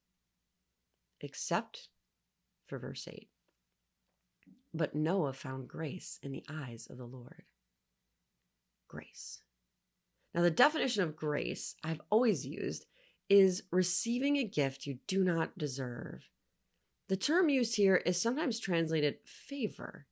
Except 1.20 1.88
for 2.64 2.78
verse 2.78 3.08
8. 3.10 3.28
But 4.72 4.94
Noah 4.94 5.32
found 5.32 5.66
grace 5.66 6.20
in 6.22 6.30
the 6.30 6.44
eyes 6.48 6.86
of 6.88 6.96
the 6.96 7.06
Lord. 7.06 7.42
Grace. 8.86 9.40
Now, 10.32 10.42
the 10.42 10.50
definition 10.52 11.02
of 11.02 11.16
grace 11.16 11.74
I've 11.82 12.00
always 12.08 12.46
used 12.46 12.86
is 13.30 13.62
receiving 13.70 14.36
a 14.36 14.44
gift 14.44 14.86
you 14.86 14.98
do 15.06 15.24
not 15.24 15.56
deserve. 15.56 16.28
The 17.08 17.16
term 17.16 17.48
used 17.48 17.76
here 17.76 17.96
is 17.96 18.20
sometimes 18.20 18.60
translated 18.60 19.18
favor, 19.24 20.06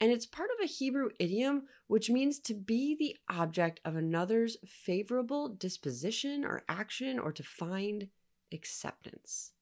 and 0.00 0.10
it's 0.10 0.26
part 0.26 0.50
of 0.50 0.64
a 0.64 0.68
Hebrew 0.68 1.10
idiom 1.18 1.64
which 1.86 2.10
means 2.10 2.38
to 2.40 2.54
be 2.54 2.96
the 2.96 3.16
object 3.28 3.80
of 3.84 3.94
another's 3.94 4.56
favorable 4.66 5.48
disposition 5.48 6.44
or 6.44 6.64
action 6.68 7.18
or 7.18 7.32
to 7.32 7.42
find 7.42 8.08
acceptance. 8.52 9.52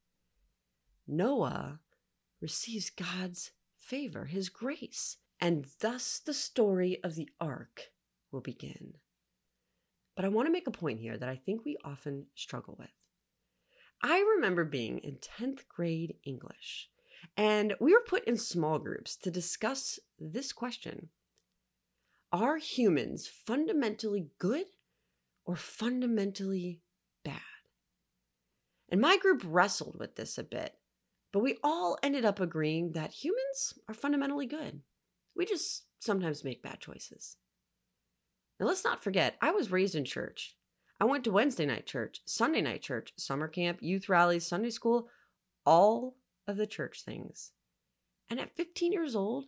Noah 1.06 1.80
receives 2.40 2.90
God's 2.90 3.52
favor, 3.76 4.24
his 4.26 4.48
grace, 4.48 5.18
and 5.40 5.66
thus 5.80 6.18
the 6.18 6.34
story 6.34 7.02
of 7.04 7.14
the 7.14 7.28
ark 7.40 7.92
will 8.32 8.40
begin. 8.40 8.94
But 10.16 10.24
I 10.24 10.28
want 10.28 10.46
to 10.46 10.52
make 10.52 10.66
a 10.66 10.72
point 10.72 11.00
here 11.00 11.16
that 11.16 11.28
I 11.28 11.36
think 11.36 11.64
we 11.64 11.76
often 11.84 12.26
struggle 12.34 12.76
with. 12.78 12.90
I 14.02 14.18
remember 14.36 14.64
being 14.64 14.98
in 14.98 15.16
10th 15.16 15.66
grade 15.68 16.16
English, 16.24 16.88
and 17.36 17.74
we 17.80 17.92
were 17.92 18.04
put 18.06 18.24
in 18.24 18.36
small 18.36 18.78
groups 18.78 19.16
to 19.16 19.30
discuss 19.30 19.98
this 20.18 20.52
question 20.52 21.08
Are 22.32 22.58
humans 22.58 23.26
fundamentally 23.26 24.28
good 24.38 24.66
or 25.44 25.56
fundamentally 25.56 26.80
bad? 27.24 27.40
And 28.88 29.00
my 29.00 29.16
group 29.16 29.42
wrestled 29.44 29.96
with 29.98 30.16
this 30.16 30.38
a 30.38 30.44
bit, 30.44 30.74
but 31.32 31.40
we 31.40 31.56
all 31.64 31.98
ended 32.02 32.24
up 32.24 32.38
agreeing 32.38 32.92
that 32.92 33.24
humans 33.24 33.74
are 33.88 33.94
fundamentally 33.94 34.46
good. 34.46 34.82
We 35.34 35.46
just 35.46 35.86
sometimes 35.98 36.44
make 36.44 36.62
bad 36.62 36.80
choices. 36.80 37.36
Now, 38.58 38.66
let's 38.66 38.84
not 38.84 39.02
forget, 39.02 39.36
I 39.40 39.50
was 39.50 39.72
raised 39.72 39.94
in 39.94 40.04
church. 40.04 40.56
I 41.00 41.04
went 41.04 41.24
to 41.24 41.32
Wednesday 41.32 41.66
night 41.66 41.86
church, 41.86 42.20
Sunday 42.24 42.60
night 42.60 42.82
church, 42.82 43.12
summer 43.16 43.48
camp, 43.48 43.78
youth 43.80 44.08
rallies, 44.08 44.46
Sunday 44.46 44.70
school, 44.70 45.08
all 45.66 46.16
of 46.46 46.56
the 46.56 46.66
church 46.66 47.02
things. 47.02 47.52
And 48.30 48.38
at 48.38 48.56
15 48.56 48.92
years 48.92 49.16
old, 49.16 49.46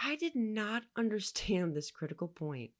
I 0.00 0.16
did 0.16 0.36
not 0.36 0.84
understand 0.96 1.74
this 1.74 1.90
critical 1.90 2.28
point. 2.28 2.70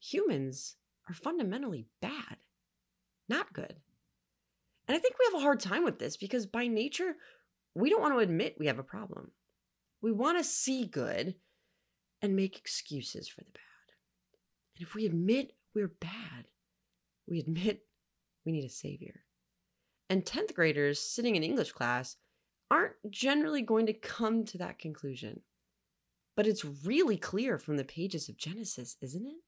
Humans 0.00 0.76
are 1.08 1.14
fundamentally 1.14 1.86
bad, 2.00 2.38
not 3.28 3.52
good. 3.52 3.76
And 4.86 4.96
I 4.96 4.98
think 4.98 5.16
we 5.18 5.26
have 5.26 5.40
a 5.40 5.44
hard 5.44 5.60
time 5.60 5.84
with 5.84 5.98
this 5.98 6.16
because 6.16 6.46
by 6.46 6.66
nature, 6.66 7.16
we 7.74 7.90
don't 7.90 8.00
want 8.00 8.14
to 8.14 8.20
admit 8.20 8.56
we 8.58 8.66
have 8.66 8.78
a 8.78 8.84
problem. 8.84 9.32
We 10.00 10.12
want 10.12 10.38
to 10.38 10.44
see 10.44 10.86
good 10.86 11.34
and 12.22 12.34
make 12.34 12.56
excuses 12.56 13.28
for 13.28 13.42
the 13.42 13.50
bad. 13.50 13.67
And 14.78 14.86
if 14.86 14.94
we 14.94 15.06
admit 15.06 15.54
we're 15.74 15.92
bad, 16.00 16.46
we 17.26 17.40
admit 17.40 17.82
we 18.46 18.52
need 18.52 18.64
a 18.64 18.70
savior. 18.70 19.24
And 20.08 20.24
10th 20.24 20.54
graders 20.54 21.00
sitting 21.00 21.36
in 21.36 21.42
English 21.42 21.72
class 21.72 22.16
aren't 22.70 22.94
generally 23.10 23.62
going 23.62 23.86
to 23.86 23.92
come 23.92 24.44
to 24.44 24.58
that 24.58 24.78
conclusion. 24.78 25.40
But 26.36 26.46
it's 26.46 26.64
really 26.64 27.16
clear 27.16 27.58
from 27.58 27.76
the 27.76 27.84
pages 27.84 28.28
of 28.28 28.36
Genesis, 28.36 28.96
isn't 29.02 29.26
it? 29.26 29.42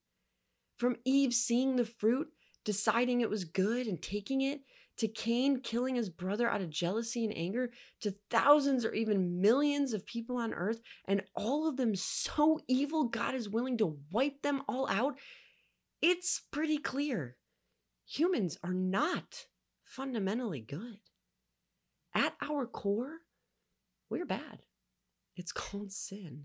From 0.77 0.97
Eve 1.05 1.33
seeing 1.33 1.77
the 1.77 1.85
fruit, 1.85 2.27
deciding 2.65 3.21
it 3.21 3.29
was 3.29 3.45
good 3.45 3.87
and 3.87 4.01
taking 4.01 4.41
it, 4.41 4.61
to 5.01 5.07
Cain 5.07 5.61
killing 5.61 5.95
his 5.95 6.11
brother 6.11 6.47
out 6.47 6.61
of 6.61 6.69
jealousy 6.69 7.25
and 7.25 7.35
anger, 7.35 7.71
to 8.01 8.13
thousands 8.29 8.85
or 8.85 8.93
even 8.93 9.41
millions 9.41 9.93
of 9.93 10.05
people 10.05 10.37
on 10.37 10.53
earth, 10.53 10.79
and 11.05 11.23
all 11.35 11.67
of 11.67 11.75
them 11.75 11.95
so 11.95 12.59
evil, 12.67 13.05
God 13.05 13.33
is 13.33 13.49
willing 13.49 13.79
to 13.79 13.97
wipe 14.11 14.43
them 14.43 14.61
all 14.67 14.87
out, 14.89 15.17
it's 16.03 16.43
pretty 16.51 16.77
clear. 16.77 17.37
Humans 18.05 18.59
are 18.63 18.75
not 18.75 19.47
fundamentally 19.83 20.61
good. 20.61 20.99
At 22.13 22.35
our 22.39 22.67
core, 22.67 23.21
we're 24.07 24.25
bad. 24.25 24.61
It's 25.35 25.51
called 25.51 25.91
sin. 25.91 26.43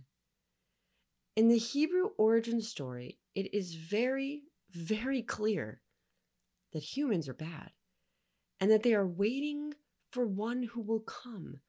In 1.37 1.49
the 1.49 1.59
Hebrew 1.59 2.09
origin 2.17 2.63
story, 2.63 3.19
it 3.35 3.53
is 3.53 3.75
very, 3.75 4.45
very 4.71 5.21
clear 5.21 5.83
that 6.73 6.97
humans 6.97 7.29
are 7.29 7.35
bad 7.35 7.73
and 8.61 8.71
that 8.71 8.83
they 8.83 8.95
are 8.95 9.07
waiting 9.07 9.75
for 10.11 10.27
one 10.27 10.63
who 10.63 10.81
will 10.81 11.01
come, 11.01 11.61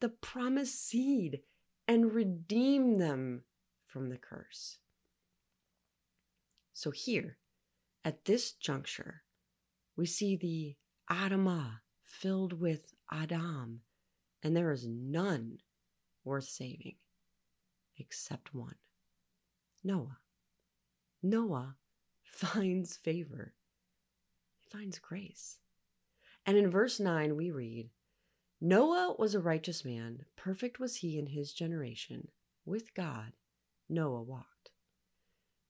the 0.00 0.08
promised 0.08 0.86
seed, 0.86 1.40
and 1.86 2.12
redeem 2.12 2.98
them 2.98 3.42
from 3.84 4.08
the 4.08 4.18
curse. 4.18 4.78
So, 6.72 6.90
here, 6.90 7.38
at 8.04 8.24
this 8.24 8.52
juncture, 8.52 9.22
we 9.96 10.06
see 10.06 10.36
the 10.36 10.76
Adamah 11.10 11.80
filled 12.02 12.60
with 12.60 12.92
Adam, 13.10 13.80
and 14.42 14.56
there 14.56 14.72
is 14.72 14.86
none 14.86 15.58
worth 16.24 16.44
saving 16.44 16.96
except 17.96 18.54
one 18.54 18.76
Noah. 19.82 20.18
Noah 21.22 21.76
finds 22.24 22.96
favor, 22.96 23.54
he 24.58 24.68
finds 24.68 24.98
grace. 24.98 25.58
And 26.46 26.56
in 26.56 26.70
verse 26.70 27.00
9, 27.00 27.36
we 27.36 27.50
read 27.50 27.90
Noah 28.60 29.14
was 29.18 29.34
a 29.34 29.40
righteous 29.40 29.84
man, 29.84 30.24
perfect 30.36 30.78
was 30.78 30.96
he 30.96 31.18
in 31.18 31.26
his 31.26 31.52
generation. 31.52 32.28
With 32.64 32.94
God, 32.94 33.32
Noah 33.88 34.22
walked. 34.22 34.70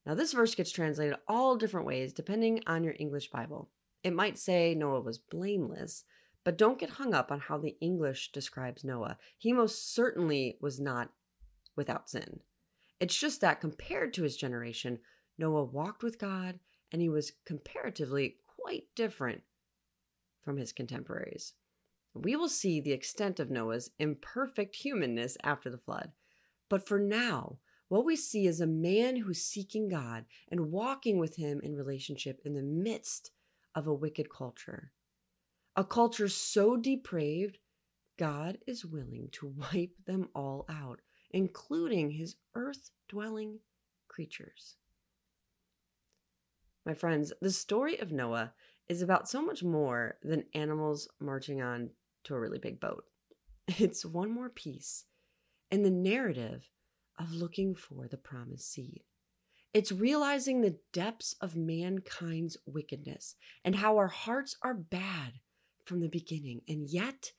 Now, 0.07 0.15
this 0.15 0.33
verse 0.33 0.55
gets 0.55 0.71
translated 0.71 1.17
all 1.27 1.57
different 1.57 1.87
ways 1.87 2.13
depending 2.13 2.63
on 2.67 2.85
your 2.85 2.95
English 2.99 3.31
Bible. 3.31 3.71
It 4.03 4.13
might 4.13 4.39
say 4.39 4.75
Noah 4.75 5.01
was 5.01 5.19
blameless, 5.19 6.05
but 6.45 6.59
don't 6.59 6.79
get 6.79 6.91
hung 6.91 7.15
up 7.15 7.33
on 7.33 7.41
how 7.41 7.57
the 7.57 7.77
English 7.81 8.33
describes 8.33 8.85
Noah. 8.85 9.19
He 9.39 9.53
most 9.53 9.95
certainly 9.95 10.59
was 10.61 10.79
not 10.79 11.11
without 11.75 12.11
sin. 12.11 12.41
It's 13.01 13.19
just 13.19 13.41
that 13.41 13.61
compared 13.61 14.13
to 14.15 14.23
his 14.23 14.37
generation, 14.37 15.01
Noah 15.39 15.65
walked 15.65 16.03
with 16.03 16.19
God 16.19 16.61
and 16.93 17.01
he 17.01 17.09
was 17.09 17.33
comparatively 17.45 18.37
quite 18.61 18.85
different 18.95 19.43
from 20.45 20.57
his 20.57 20.73
contemporaries. 20.73 21.55
We 22.15 22.37
will 22.37 22.49
see 22.49 22.81
the 22.81 22.93
extent 22.93 23.41
of 23.41 23.51
Noah's 23.51 23.91
imperfect 23.99 24.77
humanness 24.77 25.37
after 25.43 25.71
the 25.71 25.79
flood. 25.79 26.13
But 26.69 26.87
for 26.87 26.99
now, 26.99 27.59
what 27.89 28.05
we 28.05 28.17
see 28.17 28.47
is 28.47 28.61
a 28.61 28.67
man 28.67 29.17
who's 29.17 29.43
seeking 29.43 29.89
God 29.89 30.25
and 30.49 30.71
walking 30.71 31.19
with 31.19 31.37
him 31.37 31.61
in 31.63 31.75
relationship 31.75 32.41
in 32.45 32.55
the 32.55 32.63
midst 32.63 33.31
of 33.75 33.87
a 33.87 33.95
wicked 33.95 34.31
culture. 34.31 34.93
A 35.77 35.85
culture 35.85 36.29
so 36.29 36.77
depraved, 36.77 37.59
God 38.17 38.59
is 38.67 38.85
willing 38.85 39.29
to 39.33 39.55
wipe 39.73 39.97
them 40.07 40.29
all 40.35 40.67
out, 40.69 41.01
including 41.33 42.13
his 42.13 42.37
earth 42.55 42.91
dwelling 43.09 43.59
creatures. 44.07 44.77
My 46.87 46.95
friends, 46.95 47.33
the 47.41 47.51
story 47.51 47.99
of 47.99 48.13
Noah 48.13 48.53
is 48.89 49.03
about 49.03 49.29
so 49.29 49.43
much 49.43 49.63
more 49.63 50.17
than 50.23 50.45
animals 50.55 51.09
marching 51.21 51.63
on 51.63 51.91
to 52.25 52.35
a 52.35 52.41
really 52.41 52.59
big 52.59 52.81
boat. 52.81 53.05
It's 53.79 54.05
one 54.05 54.31
more 54.31 54.51
piece 54.51 55.05
in 55.71 55.83
the 55.83 55.91
narrative 55.91 56.69
of 57.19 57.33
looking 57.33 57.75
for 57.75 58.09
the 58.09 58.19
promised 58.19 58.71
seed. 58.71 59.03
It's 59.73 59.91
realizing 59.91 60.61
the 60.61 60.79
depths 60.93 61.35
of 61.41 61.57
mankind's 61.57 62.57
wickedness 62.67 63.35
and 63.65 63.77
how 63.77 63.97
our 63.97 64.09
hearts 64.09 64.57
are 64.63 64.75
bad 64.75 65.41
from 65.85 66.01
the 66.01 66.09
beginning. 66.09 66.61
And 66.69 66.89
yet, 66.89 67.33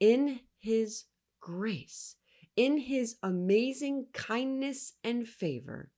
in 0.00 0.40
His 0.58 1.04
grace, 1.40 2.16
in 2.56 2.78
His 2.78 3.16
amazing 3.22 4.06
kindness 4.12 4.94
and 5.04 5.28
favor, 5.28 5.92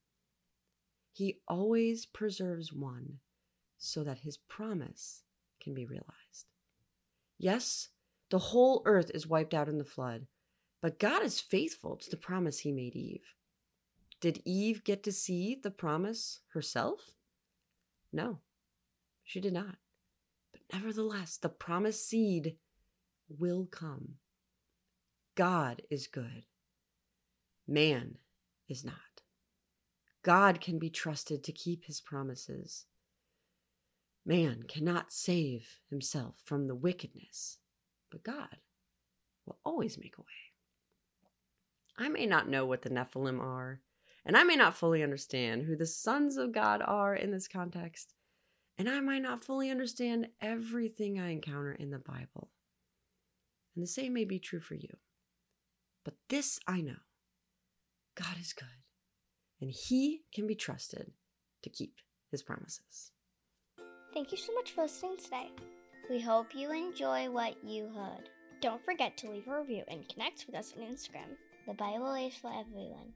He 1.13 1.41
always 1.49 2.07
preserves 2.07 2.73
one 2.73 3.21
so 3.81 4.05
that 4.05 4.21
His 4.21 4.37
promise 4.37 5.23
can 5.61 5.75
be 5.75 5.87
realized. 5.87 6.47
Yes, 7.39 7.89
the 8.31 8.39
whole 8.39 8.83
earth 8.85 9.11
is 9.13 9.27
wiped 9.27 9.55
out 9.55 9.69
in 9.69 9.79
the 9.79 9.85
flood, 9.85 10.27
but 10.81 11.01
God 11.01 11.25
is 11.25 11.41
faithful 11.41 11.97
to 11.97 12.11
the 12.11 12.17
promise 12.17 12.61
He 12.61 12.71
made 12.71 12.95
Eve. 12.95 13.35
Did 14.21 14.43
Eve 14.45 14.85
get 14.85 15.03
to 15.05 15.13
see 15.13 15.59
the 15.61 15.71
promise 15.71 16.41
herself? 16.53 17.15
No, 18.13 18.41
she 19.25 19.41
did 19.41 19.55
not. 19.55 19.77
But 20.53 20.61
nevertheless, 20.73 21.39
the 21.39 21.49
promised 21.49 22.07
seed 22.07 22.57
will 23.29 23.67
come. 23.67 24.17
God 25.35 25.83
is 25.91 26.07
good. 26.07 26.45
Man 27.67 28.19
is 28.69 28.85
not. 28.85 28.95
God 30.23 30.61
can 30.61 30.79
be 30.79 30.91
trusted 30.91 31.43
to 31.45 31.53
keep 31.53 31.85
his 31.85 32.01
promises. 32.01 32.85
Man 34.31 34.63
cannot 34.63 35.13
save 35.13 35.81
himself 35.91 36.37
from 36.45 36.69
the 36.69 36.75
wickedness, 36.77 37.59
but 38.13 38.23
God 38.23 38.59
will 39.45 39.59
always 39.65 39.99
make 39.99 40.19
a 40.19 40.21
way. 40.21 40.53
I 41.99 42.09
may 42.09 42.27
not 42.27 42.49
know 42.49 42.65
what 42.65 42.83
the 42.83 42.91
Nephilim 42.91 43.41
are, 43.41 43.81
and 44.25 44.37
I 44.37 44.45
may 44.45 44.55
not 44.55 44.77
fully 44.77 45.03
understand 45.03 45.65
who 45.65 45.75
the 45.75 45.85
sons 45.85 46.37
of 46.37 46.53
God 46.53 46.81
are 46.81 47.13
in 47.13 47.33
this 47.33 47.49
context, 47.49 48.15
and 48.79 48.89
I 48.89 49.01
might 49.01 49.23
not 49.23 49.43
fully 49.43 49.69
understand 49.69 50.29
everything 50.41 51.19
I 51.19 51.31
encounter 51.31 51.73
in 51.73 51.91
the 51.91 51.99
Bible. 51.99 52.53
And 53.75 53.83
the 53.83 53.89
same 53.89 54.13
may 54.13 54.25
be 54.25 54.39
true 54.39 54.61
for 54.61 54.77
you. 54.77 54.97
But 56.05 56.15
this 56.29 56.61
I 56.69 56.83
know 56.83 57.03
God 58.15 58.37
is 58.41 58.53
good, 58.53 58.69
and 59.61 59.73
He 59.73 60.23
can 60.33 60.47
be 60.47 60.55
trusted 60.55 61.15
to 61.65 61.69
keep 61.69 61.97
His 62.31 62.45
promises. 62.45 63.11
Thank 64.13 64.33
you 64.33 64.39
so 64.39 64.53
much 64.55 64.73
for 64.73 64.83
listening 64.83 65.17
today. 65.17 65.51
We 66.09 66.21
hope 66.21 66.55
you 66.55 66.73
enjoy 66.73 67.31
what 67.31 67.63
you 67.63 67.89
heard. 67.95 68.29
Don't 68.61 68.85
forget 68.85 69.17
to 69.19 69.31
leave 69.31 69.47
a 69.47 69.59
review 69.59 69.85
and 69.87 70.09
connect 70.09 70.47
with 70.47 70.57
us 70.57 70.75
on 70.77 70.83
Instagram. 70.83 71.37
The 71.69 71.75
Bible 71.75 72.15
is 72.15 72.35
for 72.35 72.53
everyone. 72.53 73.13